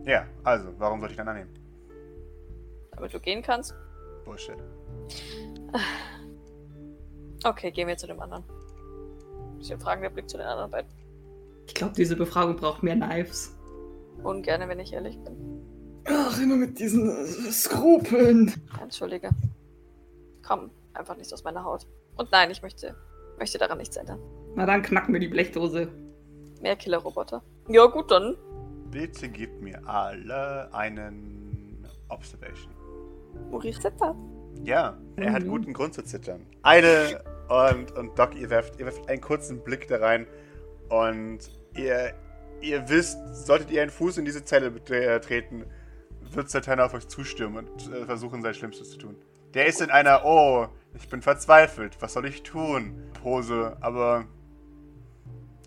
Ja, 0.05 0.25
also, 0.45 0.69
warum 0.79 1.01
sollte 1.01 1.15
ich 1.15 1.19
dann 1.19 1.27
annehmen? 1.27 1.53
Damit 2.93 3.13
du 3.13 3.19
gehen 3.19 3.43
kannst. 3.43 3.75
Bullshit. 4.25 4.57
Okay, 7.43 7.73
gehen 7.73 7.89
wir 7.89 7.97
zu 7.97 8.07
dem 8.07 8.21
anderen. 8.21 8.45
Bisschen 9.59 9.81
fragender 9.81 10.11
Blick 10.11 10.31
zu 10.31 10.37
den 10.37 10.47
anderen 10.47 10.71
beiden. 10.71 10.91
Ich 11.67 11.75
glaube, 11.75 11.95
diese 11.95 12.15
Befragung 12.15 12.55
braucht 12.55 12.85
mehr 12.85 12.95
Knives. 12.95 13.53
Ungerne, 14.25 14.69
wenn 14.69 14.81
ich 14.81 14.93
ehrlich 14.93 15.19
bin. 15.21 15.37
Ach, 16.07 16.41
immer 16.41 16.57
mit 16.57 16.79
diesen 16.79 17.09
äh, 17.09 17.51
Skrupeln. 17.53 18.53
Entschuldige. 18.81 19.31
Komm, 20.47 20.71
einfach 20.93 21.17
nicht 21.17 21.33
aus 21.33 21.45
meiner 21.45 21.65
Haut. 21.65 21.87
Und 22.17 22.31
nein, 22.33 22.51
ich 22.51 22.63
möchte, 22.63 22.95
möchte 23.39 23.59
daran 23.59 23.79
nichts 23.79 23.97
ändern. 23.97 24.19
Na 24.55 24.67
dann 24.67 24.83
knacken 24.83 25.13
wir 25.15 25.21
die 25.21 25.29
Blechdose. 25.29 25.89
Mehr 26.61 26.77
Killerroboter. 26.77 27.43
Ja, 27.69 27.87
gut, 27.87 28.11
dann. 28.11 28.37
Bitte 28.91 29.29
gebt 29.29 29.61
mir 29.63 29.81
alle 29.89 30.73
einen 30.73 31.87
Observation. 32.09 32.73
Maurice 33.51 33.81
zittert. 33.81 34.15
Ja, 34.63 34.97
er 35.17 35.33
hat 35.33 35.43
Mhm. 35.43 35.49
guten 35.49 35.73
Grund 35.73 35.95
zu 35.95 36.05
zittern. 36.05 36.47
Eine 36.63 37.21
und, 37.49 37.91
und 37.99 38.19
Doc, 38.19 38.35
ihr 38.37 38.49
werft, 38.51 38.79
ihr 38.79 38.87
werft 38.87 39.09
einen 39.09 39.21
kurzen 39.21 39.59
Blick 39.65 39.89
da 39.89 39.97
rein 39.99 40.27
und 40.89 41.41
ihr, 41.77 42.15
ihr 42.61 42.89
wisst, 42.89 43.19
solltet 43.47 43.71
ihr 43.71 43.83
einen 43.83 43.91
Fuß 43.91 44.19
in 44.19 44.25
diese 44.25 44.45
Zelle 44.45 44.69
betre- 44.69 45.19
treten, 45.21 45.65
wird 46.33 46.51
Satana 46.51 46.87
auf 46.87 46.95
euch 46.95 47.07
zustürmen 47.07 47.69
und 47.69 47.93
äh, 47.93 48.05
versuchen, 48.07 48.43
sein 48.43 48.55
Schlimmstes 48.55 48.91
zu 48.91 48.99
tun. 48.99 49.17
Der 49.55 49.67
ist 49.67 49.81
in 49.81 49.91
einer, 49.91 50.25
oh, 50.25 50.67
ich 50.95 51.09
bin 51.09 51.23
verzweifelt, 51.23 51.97
was 52.01 52.13
soll 52.15 52.27
ich 52.27 52.43
tun? 52.43 53.05
Pose, 53.23 53.77
aber 53.81 54.27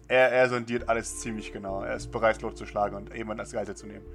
er, 0.09 0.31
er 0.31 0.49
sondiert 0.49 0.89
alles 0.89 1.19
ziemlich 1.19 1.53
genau. 1.53 1.83
Er 1.83 1.95
ist 1.95 2.11
bereit, 2.11 2.41
loszuschlagen 2.41 2.97
und 2.97 3.15
jemanden 3.15 3.41
als 3.41 3.51
Geisel 3.51 3.75
zu 3.75 3.87
nehmen. 3.87 4.05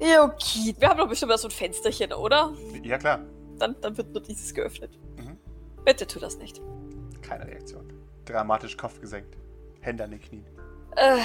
Ja, 0.00 0.22
okay. 0.24 0.74
Wir 0.78 0.88
haben 0.88 0.98
doch 0.98 1.08
bestimmt 1.08 1.30
mal 1.30 1.38
so 1.38 1.48
ein 1.48 1.52
Fensterchen, 1.52 2.12
oder? 2.12 2.52
Ja, 2.82 2.98
klar. 2.98 3.20
Dann, 3.58 3.74
dann 3.80 3.96
wird 3.96 4.12
nur 4.12 4.22
dieses 4.22 4.52
geöffnet. 4.52 4.98
Mhm. 5.16 5.36
Bitte 5.84 6.06
tu 6.06 6.18
das 6.18 6.36
nicht. 6.36 6.60
Keine 7.22 7.46
Reaktion. 7.46 7.92
Dramatisch 8.26 8.76
Kopf 8.76 9.00
gesenkt. 9.00 9.36
Hände 9.80 10.04
an 10.04 10.10
den 10.10 10.20
Knien. 10.20 10.44
Äh, 10.96 11.18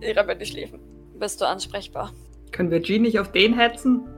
ihrer 0.00 0.26
Wände 0.26 0.46
schläfen. 0.46 0.80
Bist 1.18 1.40
du 1.40 1.46
ansprechbar? 1.46 2.12
Können 2.52 2.70
wir 2.70 2.82
Jean 2.82 3.02
nicht 3.02 3.18
auf 3.18 3.32
den 3.32 3.54
hetzen? 3.54 4.08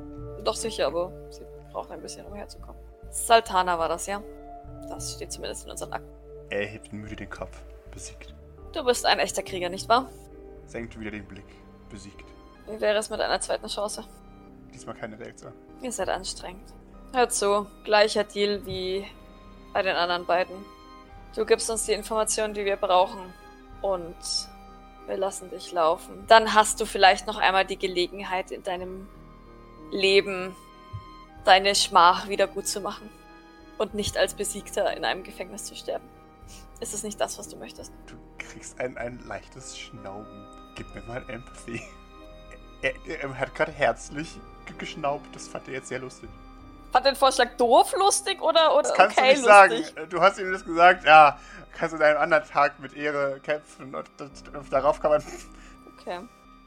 Doch 0.45 0.55
sicher, 0.55 0.87
aber 0.87 1.13
sie 1.31 1.43
braucht 1.73 1.91
ein 1.91 2.01
bisschen, 2.01 2.27
um 2.27 2.35
herzukommen. 2.35 2.81
Sultana 3.11 3.79
war 3.79 3.89
das, 3.89 4.07
ja? 4.07 4.23
Das 4.89 5.15
steht 5.15 5.33
zumindest 5.33 5.65
in 5.65 5.71
unseren 5.71 5.93
Akten. 5.93 6.11
Er 6.51 6.67
hebt 6.67 6.93
müde 6.93 7.17
den 7.17 7.31
Kopf. 7.31 7.61
Besiegt. 7.91 8.35
Du 8.73 8.85
bist 8.85 9.07
ein 9.07 9.19
echter 9.19 9.43
Krieger, 9.43 9.69
nicht 9.69 9.89
wahr? 9.89 10.11
Senkt 10.67 10.99
wieder 10.99 11.11
den 11.11 11.25
Blick. 11.25 11.47
Besiegt. 11.91 12.25
Wie 12.69 12.81
wäre 12.81 12.99
es 12.99 13.11
mit 13.11 13.21
einer 13.21 13.41
zweiten 13.41 13.69
Chance? 13.69 14.05
Diesmal 14.75 14.95
keine 14.95 15.19
Reaktion. 15.19 15.53
Ihr 15.83 15.93
seid 15.93 16.09
anstrengend. 16.09 16.75
Hör 17.15 17.29
zu, 17.29 17.67
gleicher 17.85 18.25
Deal 18.25 18.67
wie 18.67 19.05
bei 19.73 19.83
den 19.83 19.97
anderen 19.97 20.27
beiden. 20.27 20.57
Du 21.35 21.45
gibst 21.47 21.71
uns 21.71 21.87
die 21.87 21.93
Informationen, 21.93 22.55
die 22.55 22.65
wir 22.65 22.77
brauchen. 22.77 23.33
Und 23.83 24.17
wir 25.07 25.17
lassen 25.17 25.51
dich 25.51 25.73
laufen. 25.73 26.25
Dann 26.27 26.55
hast 26.55 26.81
du 26.81 26.87
vielleicht 26.87 27.27
noch 27.27 27.39
einmal 27.39 27.65
die 27.65 27.79
Gelegenheit 27.79 28.51
in 28.51 28.63
deinem 28.63 29.09
Leben 29.91 30.55
deine 31.45 31.75
Schmach 31.75 32.29
wieder 32.29 32.47
gut 32.47 32.67
zu 32.67 32.81
machen. 32.81 33.09
Und 33.79 33.95
nicht 33.95 34.17
als 34.17 34.35
Besiegter 34.35 34.97
in 34.97 35.05
einem 35.05 35.23
Gefängnis 35.23 35.65
zu 35.65 35.77
sterben. 35.77 36.05
Ist 36.81 36.95
es 36.95 37.03
nicht 37.03 37.21
das, 37.21 37.39
was 37.39 37.49
du 37.49 37.57
möchtest? 37.57 37.93
Du 38.07 38.15
kriegst 38.39 38.81
ein, 38.81 38.97
ein 38.97 39.21
leichtes 39.27 39.79
Schnauben. 39.79 40.47
Gib 40.75 40.95
mir 40.95 41.03
mal 41.03 41.25
Empathy. 41.29 41.81
Er, 42.83 42.93
er, 43.07 43.21
er 43.23 43.39
hat 43.39 43.55
gerade 43.55 43.73
herzlich 43.73 44.39
ge- 44.67 44.77
geschnaubt. 44.77 45.35
Das 45.35 45.49
fand 45.49 45.67
er 45.67 45.75
jetzt 45.75 45.89
sehr 45.89 45.99
lustig. 45.99 46.29
Fand 46.93 47.07
den 47.07 47.17
Vorschlag 47.17 47.57
doof 47.57 47.95
lustig 47.99 48.41
oder, 48.43 48.73
oder 48.75 48.83
Das 48.85 48.95
kannst 48.95 49.19
okay 49.19 49.31
du 49.35 49.37
nicht 49.37 49.45
sagen. 49.45 49.73
lustig? 49.77 50.09
Du 50.11 50.21
hast 50.21 50.39
ihm 50.39 50.53
das 50.53 50.65
gesagt. 50.65 51.05
Ja, 51.05 51.39
kannst 51.77 51.95
du 51.95 52.03
einen 52.05 52.17
anderen 52.17 52.45
Tag 52.45 52.79
mit 52.81 52.95
Ehre 52.95 53.41
kämpfen. 53.41 53.95
Und, 53.95 54.09
das, 54.17 54.31
und 54.53 54.73
darauf 54.73 55.01
kann 55.01 55.11
man... 55.11 55.23
Okay. 56.01 56.21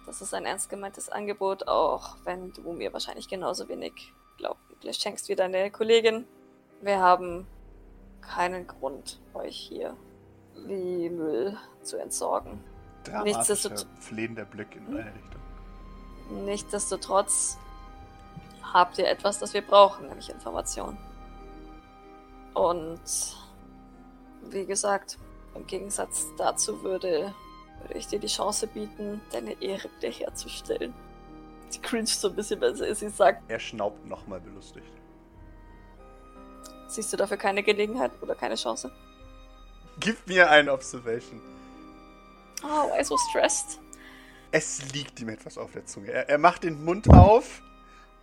Das 0.06 0.22
ist 0.22 0.34
ein 0.34 0.46
ernst 0.46 0.70
gemeintes 0.70 1.08
Angebot, 1.08 1.68
auch 1.68 2.18
wenn 2.26 2.52
du 2.52 2.74
mir 2.74 2.92
wahrscheinlich 2.92 3.30
genauso 3.30 3.70
wenig 3.70 4.12
Glaubens 4.38 4.98
schenkst 5.02 5.30
wie 5.30 5.36
deine 5.36 5.72
Kollegin. 5.72 6.28
Wir 6.82 7.00
haben 7.00 7.48
keinen 8.22 8.68
Grund, 8.68 9.22
euch 9.34 9.56
hier 9.56 9.96
wie 10.66 11.10
Müll 11.10 11.58
zu 11.84 11.98
entsorgen. 11.98 12.62
Dramatischer, 13.06 13.40
Nichtsdestot- 13.70 13.86
flehender 14.02 14.44
Blick 14.46 14.76
in 14.76 14.88
eine 14.88 15.06
Richtung. 15.06 15.42
Nichtsdestotrotz 16.46 17.58
habt 18.74 18.98
ihr 18.98 19.08
etwas, 19.08 19.40
das 19.40 19.54
wir 19.54 19.62
brauchen, 19.62 20.08
nämlich 20.08 20.30
Information. 20.30 20.98
Und 22.54 23.00
wie 24.50 24.66
gesagt, 24.66 25.18
im 25.56 25.66
Gegensatz 25.68 26.26
dazu 26.38 26.84
würde, 26.84 27.34
würde 27.82 27.94
ich 27.98 28.08
dir 28.08 28.20
die 28.20 28.28
Chance 28.28 28.68
bieten, 28.68 29.22
deine 29.32 29.62
Ehre 29.62 29.90
wiederherzustellen. 29.98 30.94
Sie 31.70 31.80
cringe 31.82 32.08
so 32.08 32.30
ein 32.30 32.36
bisschen, 32.36 32.60
weil 32.62 32.76
sie, 32.76 32.94
sie 32.96 33.10
sagt, 33.10 33.44
Er 33.50 33.60
schnaubt 33.60 34.06
nochmal 34.06 34.40
belustigt. 34.40 34.92
siehst 36.88 37.14
du 37.14 37.18
dafür 37.18 37.38
keine 37.38 37.62
Gelegenheit 37.64 38.12
oder 38.22 38.36
keine 38.36 38.56
Chance? 38.56 38.92
Gib 40.00 40.28
mir 40.28 40.50
eine 40.50 40.72
Observation. 40.74 41.42
Oh, 42.64 42.90
why 42.92 43.04
so 43.04 43.18
stressed? 43.30 43.80
Es 44.52 44.92
liegt 44.94 45.20
ihm 45.20 45.30
etwas 45.30 45.58
auf 45.58 45.72
der 45.74 45.86
Zunge. 45.86 46.12
Er, 46.12 46.28
er 46.30 46.38
macht 46.40 46.64
den 46.64 46.84
Mund 46.84 47.08
auf 47.14 47.62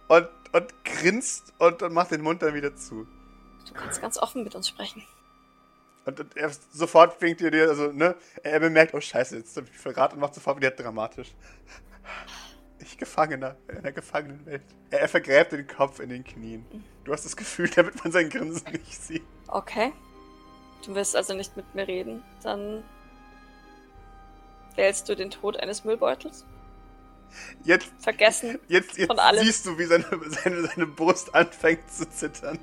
und, 0.09 0.29
und 0.53 0.85
grinst 0.85 1.53
und, 1.59 1.83
und 1.83 1.92
macht 1.92 2.11
den 2.11 2.23
Mund 2.23 2.42
dann 2.42 2.55
wieder 2.55 2.75
zu. 2.77 3.07
Du 3.66 3.75
kannst 3.75 4.01
ganz 4.01 4.19
offen 4.19 4.45
mit 4.45 4.55
uns 4.55 4.69
sprechen. 4.69 5.03
Und, 6.05 6.21
und 6.21 6.37
er 6.37 6.51
sofort 6.73 7.14
fängt 7.14 7.40
ihr 7.40 7.51
dir, 7.51 7.69
also, 7.69 7.90
ne, 7.90 8.14
er 8.42 8.61
bemerkt, 8.61 8.95
oh 8.95 9.01
scheiße, 9.01 9.37
jetzt 9.37 9.57
hab 9.57 9.64
ich 9.64 9.77
verraten 9.77 10.14
und 10.14 10.21
macht 10.21 10.35
sofort 10.35 10.57
wieder 10.59 10.71
dramatisch. 10.71 11.35
Ich 12.79 12.97
Gefangener 12.99 13.57
in 13.69 13.79
einer 13.79 13.90
Gefangenenwelt. 13.90 14.62
Er, 14.90 15.01
er 15.01 15.09
vergräbt 15.09 15.53
den 15.53 15.66
Kopf 15.66 15.99
in 15.99 16.11
den 16.11 16.23
Knien. 16.23 16.64
Du 17.05 17.12
hast 17.12 17.25
das 17.25 17.37
Gefühl, 17.37 17.69
damit 17.71 18.03
man 18.05 18.12
sein 18.12 18.29
Grinsen 18.31 18.71
nicht 18.71 19.03
sieht. 19.03 19.25
Okay. 19.49 19.92
Du 20.85 20.95
willst 20.95 21.16
also 21.16 21.35
nicht 21.35 21.57
mit 21.57 21.75
mir 21.75 21.88
reden. 21.88 22.23
Dann 22.42 22.85
wählst 24.77 25.09
du 25.09 25.16
den 25.16 25.31
Tod 25.31 25.57
eines 25.57 25.85
Müllbeutels? 25.85 26.45
Jetzt, 27.65 27.89
Vergessen. 27.99 28.59
jetzt, 28.69 28.97
jetzt 28.97 29.09
Von 29.09 29.19
allem. 29.19 29.45
siehst 29.45 29.67
du, 29.67 29.79
wie 29.79 29.85
seine, 29.85 30.05
seine, 30.27 30.67
seine 30.67 30.87
Brust 30.87 31.35
anfängt 31.35 31.90
zu 31.90 32.09
zittern. 32.09 32.59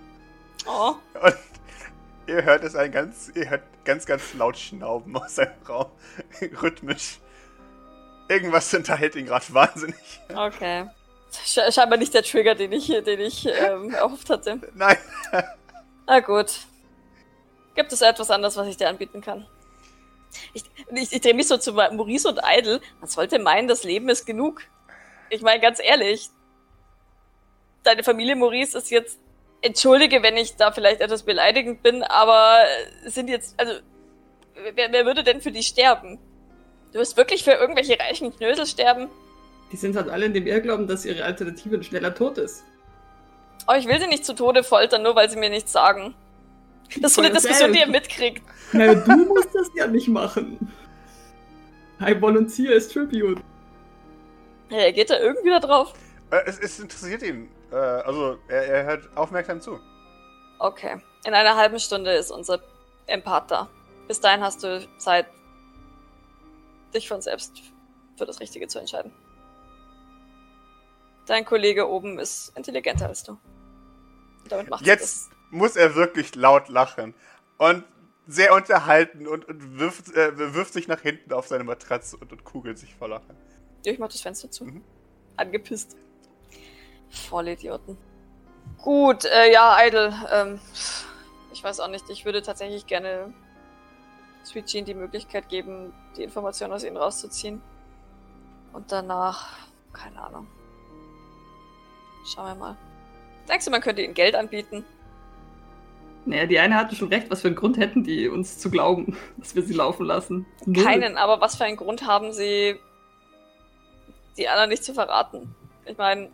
Oh, 0.65 0.93
Und 1.21 1.35
ihr 2.27 2.43
hört 2.43 2.63
es 2.63 2.75
ein 2.75 2.91
ganz, 2.91 3.31
ihr 3.35 3.49
hört 3.49 3.63
ganz, 3.85 4.05
ganz 4.05 4.33
laut 4.33 4.57
Schnauben 4.57 5.15
aus 5.17 5.35
seinem 5.35 5.51
Raum. 5.67 5.91
Rhythmisch. 6.61 7.19
Irgendwas 8.29 8.73
unterhält 8.73 9.15
ihn 9.15 9.25
gerade 9.25 9.45
wahnsinnig. 9.49 10.21
okay. 10.33 10.89
Sche 11.45 11.71
scheinbar 11.71 11.97
nicht 11.97 12.13
der 12.13 12.23
Trigger, 12.23 12.55
den 12.55 12.71
ich, 12.71 12.87
den 12.87 13.19
ich 13.19 13.45
ähm, 13.47 13.89
erhofft 13.93 14.29
hatte. 14.29 14.59
Nein. 14.75 14.97
Na 16.05 16.19
gut. 16.19 16.59
Gibt 17.75 17.91
es 17.91 18.01
etwas 18.01 18.29
anderes, 18.29 18.55
was 18.55 18.67
ich 18.67 18.77
dir 18.77 18.87
anbieten 18.87 19.19
kann? 19.21 19.47
Ich, 20.53 20.63
ich, 20.93 21.13
ich 21.13 21.21
drehe 21.21 21.33
mich 21.33 21.47
so 21.47 21.57
zu 21.57 21.73
Maurice 21.73 22.27
und 22.27 22.39
Idle. 22.43 22.81
Man 22.99 23.09
sollte 23.09 23.39
meinen, 23.39 23.67
das 23.67 23.83
Leben 23.83 24.09
ist 24.09 24.25
genug. 24.25 24.61
Ich 25.29 25.41
meine, 25.41 25.61
ganz 25.61 25.79
ehrlich. 25.81 26.29
Deine 27.83 28.03
Familie 28.03 28.35
Maurice 28.35 28.77
ist 28.77 28.91
jetzt. 28.91 29.19
Entschuldige, 29.61 30.21
wenn 30.21 30.35
ich 30.35 30.57
da 30.57 30.73
vielleicht 30.73 30.99
etwas 30.99 31.23
beleidigend 31.23 31.83
bin, 31.83 32.03
aber 32.03 32.59
sind 33.05 33.29
jetzt. 33.29 33.59
Also. 33.59 33.79
Wer, 34.75 34.91
wer 34.91 35.05
würde 35.05 35.23
denn 35.23 35.41
für 35.41 35.51
die 35.51 35.63
sterben? 35.63 36.19
Du 36.91 36.99
wirst 36.99 37.17
wirklich 37.17 37.43
für 37.43 37.53
irgendwelche 37.53 37.99
reichen 37.99 38.35
Knösel 38.35 38.67
sterben? 38.67 39.09
Die 39.71 39.77
sind 39.77 39.95
halt 39.95 40.09
alle 40.09 40.25
in 40.25 40.33
dem 40.33 40.45
Irrglauben, 40.45 40.87
dass 40.87 41.05
ihre 41.05 41.25
Alternative 41.25 41.75
ein 41.75 41.83
schneller 41.83 42.13
Tod 42.13 42.37
ist. 42.37 42.63
Oh, 43.67 43.73
ich 43.73 43.87
will 43.87 43.99
sie 43.99 44.07
nicht 44.07 44.25
zu 44.25 44.35
Tode 44.35 44.63
foltern, 44.63 45.01
nur 45.01 45.15
weil 45.15 45.29
sie 45.29 45.37
mir 45.37 45.49
nichts 45.49 45.71
sagen. 45.71 46.13
Das 47.01 47.11
ist 47.11 47.15
so 47.15 47.21
eine 47.21 47.33
Diskussion, 47.33 47.73
die 47.73 47.79
ihr 47.79 47.85
selbst. 47.85 48.09
mitkriegt. 48.09 48.43
Na, 48.71 48.93
du 48.93 49.25
musst 49.25 49.53
das 49.53 49.69
ja 49.75 49.87
nicht 49.87 50.07
machen. 50.07 50.71
I 52.01 52.19
volunteer 52.19 52.75
as 52.75 52.87
tribute. 52.87 53.39
Reagiert 54.69 55.09
er 55.09 55.21
irgendwie 55.21 55.49
da 55.49 55.59
drauf? 55.59 55.93
Äh, 56.31 56.41
es, 56.45 56.59
es 56.59 56.79
interessiert 56.79 57.23
ihn. 57.23 57.49
Äh, 57.71 57.75
also, 57.75 58.37
er, 58.47 58.63
er 58.67 58.85
hört 58.85 59.17
aufmerksam 59.17 59.61
zu. 59.61 59.79
Okay. 60.59 60.97
In 61.25 61.33
einer 61.33 61.55
halben 61.55 61.79
Stunde 61.79 62.11
ist 62.11 62.31
unser 62.31 62.59
Empath 63.07 63.51
da. 63.51 63.69
Bis 64.07 64.19
dahin 64.19 64.41
hast 64.41 64.63
du 64.63 64.85
Zeit, 64.97 65.27
dich 66.93 67.07
von 67.07 67.21
selbst 67.21 67.61
für 68.17 68.25
das 68.25 68.39
Richtige 68.39 68.67
zu 68.67 68.79
entscheiden. 68.79 69.11
Dein 71.25 71.45
Kollege 71.45 71.87
oben 71.87 72.19
ist 72.19 72.51
intelligenter 72.57 73.07
als 73.07 73.23
du. 73.23 73.37
Damit 74.49 74.69
macht 74.69 74.85
Jetzt 74.85 75.31
muss 75.53 75.75
er 75.75 75.95
wirklich 75.95 76.35
laut 76.35 76.67
lachen. 76.67 77.13
Und 77.57 77.85
sehr 78.25 78.53
unterhalten 78.53 79.27
und, 79.27 79.45
und 79.45 79.79
wirft, 79.79 80.15
äh, 80.15 80.53
wirft 80.53 80.73
sich 80.73 80.87
nach 80.87 81.01
hinten 81.01 81.33
auf 81.33 81.47
seine 81.47 81.63
Matratze 81.63 82.17
und, 82.17 82.31
und 82.31 82.43
kugelt 82.43 82.77
sich 82.77 82.95
vor 82.95 83.09
Lachen. 83.09 83.35
Ich 83.83 83.99
mach 83.99 84.07
das 84.07 84.21
Fenster 84.21 84.49
zu. 84.49 84.65
Mhm. 84.65 84.83
Angepisst. 85.35 85.97
Vollidioten. 87.09 87.97
Gut, 88.81 89.25
äh, 89.25 89.51
ja, 89.51 89.77
Idle. 89.85 90.13
Ähm, 90.31 90.59
ich 91.51 91.63
weiß 91.63 91.79
auch 91.81 91.89
nicht. 91.89 92.09
Ich 92.09 92.25
würde 92.25 92.41
tatsächlich 92.41 92.87
gerne 92.87 93.33
Sweet 94.45 94.65
Jean 94.67 94.85
die 94.85 94.93
Möglichkeit 94.93 95.49
geben, 95.49 95.93
die 96.17 96.23
Informationen 96.23 96.73
aus 96.73 96.83
ihnen 96.83 96.97
rauszuziehen. 96.97 97.61
Und 98.71 98.91
danach, 98.91 99.49
keine 99.91 100.21
Ahnung. 100.21 100.47
Schauen 102.25 102.47
wir 102.47 102.55
mal. 102.55 102.77
Denkst 103.49 103.65
du, 103.65 103.71
man 103.71 103.81
könnte 103.81 104.01
ihnen 104.01 104.13
Geld 104.13 104.35
anbieten? 104.35 104.85
Naja, 106.25 106.45
die 106.45 106.57
eine 106.59 106.75
hatte 106.75 106.95
schon 106.95 107.09
recht. 107.09 107.29
Was 107.29 107.41
für 107.41 107.47
einen 107.47 107.55
Grund 107.57 107.77
hätten 107.77 108.03
die, 108.03 108.27
uns 108.29 108.57
zu 108.57 108.69
glauben, 108.71 109.17
dass 109.37 109.55
wir 109.55 109.63
sie 109.63 109.73
laufen 109.73 110.05
lassen? 110.05 110.45
Null. 110.65 110.83
Keinen, 110.83 111.17
aber 111.17 111.41
was 111.41 111.55
für 111.55 111.65
einen 111.65 111.77
Grund 111.77 112.07
haben 112.07 112.31
sie, 112.31 112.75
die 114.37 114.47
anderen 114.47 114.69
nicht 114.69 114.83
zu 114.83 114.93
verraten? 114.93 115.53
Ich 115.85 115.97
meine, 115.97 116.29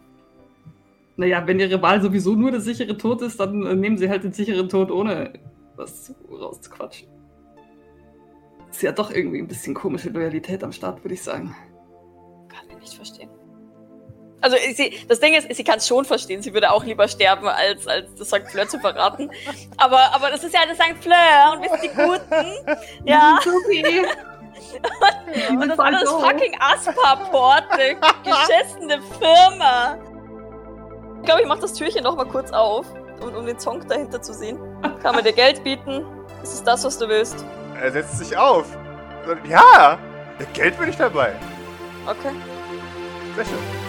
Naja, 1.18 1.46
wenn 1.48 1.60
ihre 1.60 1.82
Wahl 1.82 2.02
sowieso 2.02 2.36
nur 2.36 2.52
der 2.52 2.62
sichere 2.62 2.96
Tod 2.98 3.22
ist, 3.24 3.40
dann 3.40 3.66
äh, 3.66 3.76
nehmen 3.76 3.98
sie 3.98 4.10
halt 4.10 4.24
den 4.24 4.32
sicheren 4.32 4.70
Tod, 4.70 4.92
ohne 4.92 5.34
was 5.76 6.04
zu- 6.06 6.16
rauszuquatschen. 6.32 7.08
Ist 8.70 8.84
ja 8.84 8.92
doch 8.92 9.10
irgendwie 9.12 9.40
ein 9.40 9.48
bisschen 9.48 9.74
komische 9.74 10.10
Loyalität 10.12 10.64
am 10.64 10.72
Start, 10.72 11.04
würde 11.04 11.16
ich 11.16 11.24
sagen. 11.24 11.56
kann 12.48 12.70
ich 12.70 12.78
nicht 12.78 12.94
verstehen. 12.94 13.30
Also 14.42 14.58
sie, 14.76 15.06
das 15.08 15.20
Ding 15.20 15.34
ist, 15.34 15.54
sie 15.54 15.64
kann 15.64 15.78
es 15.78 15.88
schon 15.88 16.06
verstehen. 16.06 16.42
Sie 16.42 16.54
würde 16.54 16.72
auch 16.72 16.84
lieber 16.84 17.08
sterben, 17.08 17.48
als, 17.48 17.88
als 17.88 18.14
das 18.16 18.28
St. 18.30 18.50
Fleur 18.50 18.68
zu 18.68 18.80
verraten. 18.80 19.30
Aber, 19.78 20.14
aber 20.14 20.30
das 20.32 20.44
ist 20.44 20.54
ja 20.54 20.62
das 20.68 20.78
St. 20.78 21.02
Fleur 21.02 21.54
und 21.54 21.62
wir 21.64 21.70
sind 21.70 21.84
die 21.84 21.90
Guten. 21.90 22.78
Ja. 23.06 23.40
Okay. 23.40 24.06
Und 25.50 25.68
das 25.68 25.80
andere 25.80 26.04
ist 26.04 26.12
fucking 26.12 26.56
Aspaport, 26.60 27.64
eine 27.70 27.96
geschissene 28.24 29.02
Firma. 29.20 29.98
Ich 31.20 31.26
glaube, 31.26 31.42
ich 31.42 31.48
mache 31.48 31.62
das 31.62 31.74
Türchen 31.74 32.04
noch 32.04 32.16
mal 32.16 32.26
kurz 32.26 32.52
auf, 32.52 32.86
um, 33.22 33.34
um 33.36 33.46
den 33.46 33.58
Zonk 33.58 33.88
dahinter 33.88 34.22
zu 34.22 34.34
sehen. 34.34 34.60
Kann 35.02 35.16
man 35.16 35.24
dir 35.24 35.34
Geld 35.34 35.64
bieten? 35.64 36.06
Ist 36.44 36.54
es 36.54 36.64
das, 36.64 36.84
was 36.84 36.98
du 36.98 37.08
willst? 37.08 37.46
Er 37.82 37.92
setzt 37.92 38.18
sich 38.18 38.36
auf. 38.38 38.66
Und, 39.28 39.46
Ja! 39.48 39.98
Ja, 40.40 40.46
Geld 40.54 40.78
bin 40.80 40.90
ich 40.90 40.98
dabei. 40.98 41.34
Okay. 42.06 42.34
Sehr 43.36 43.46
schön. 43.46 43.89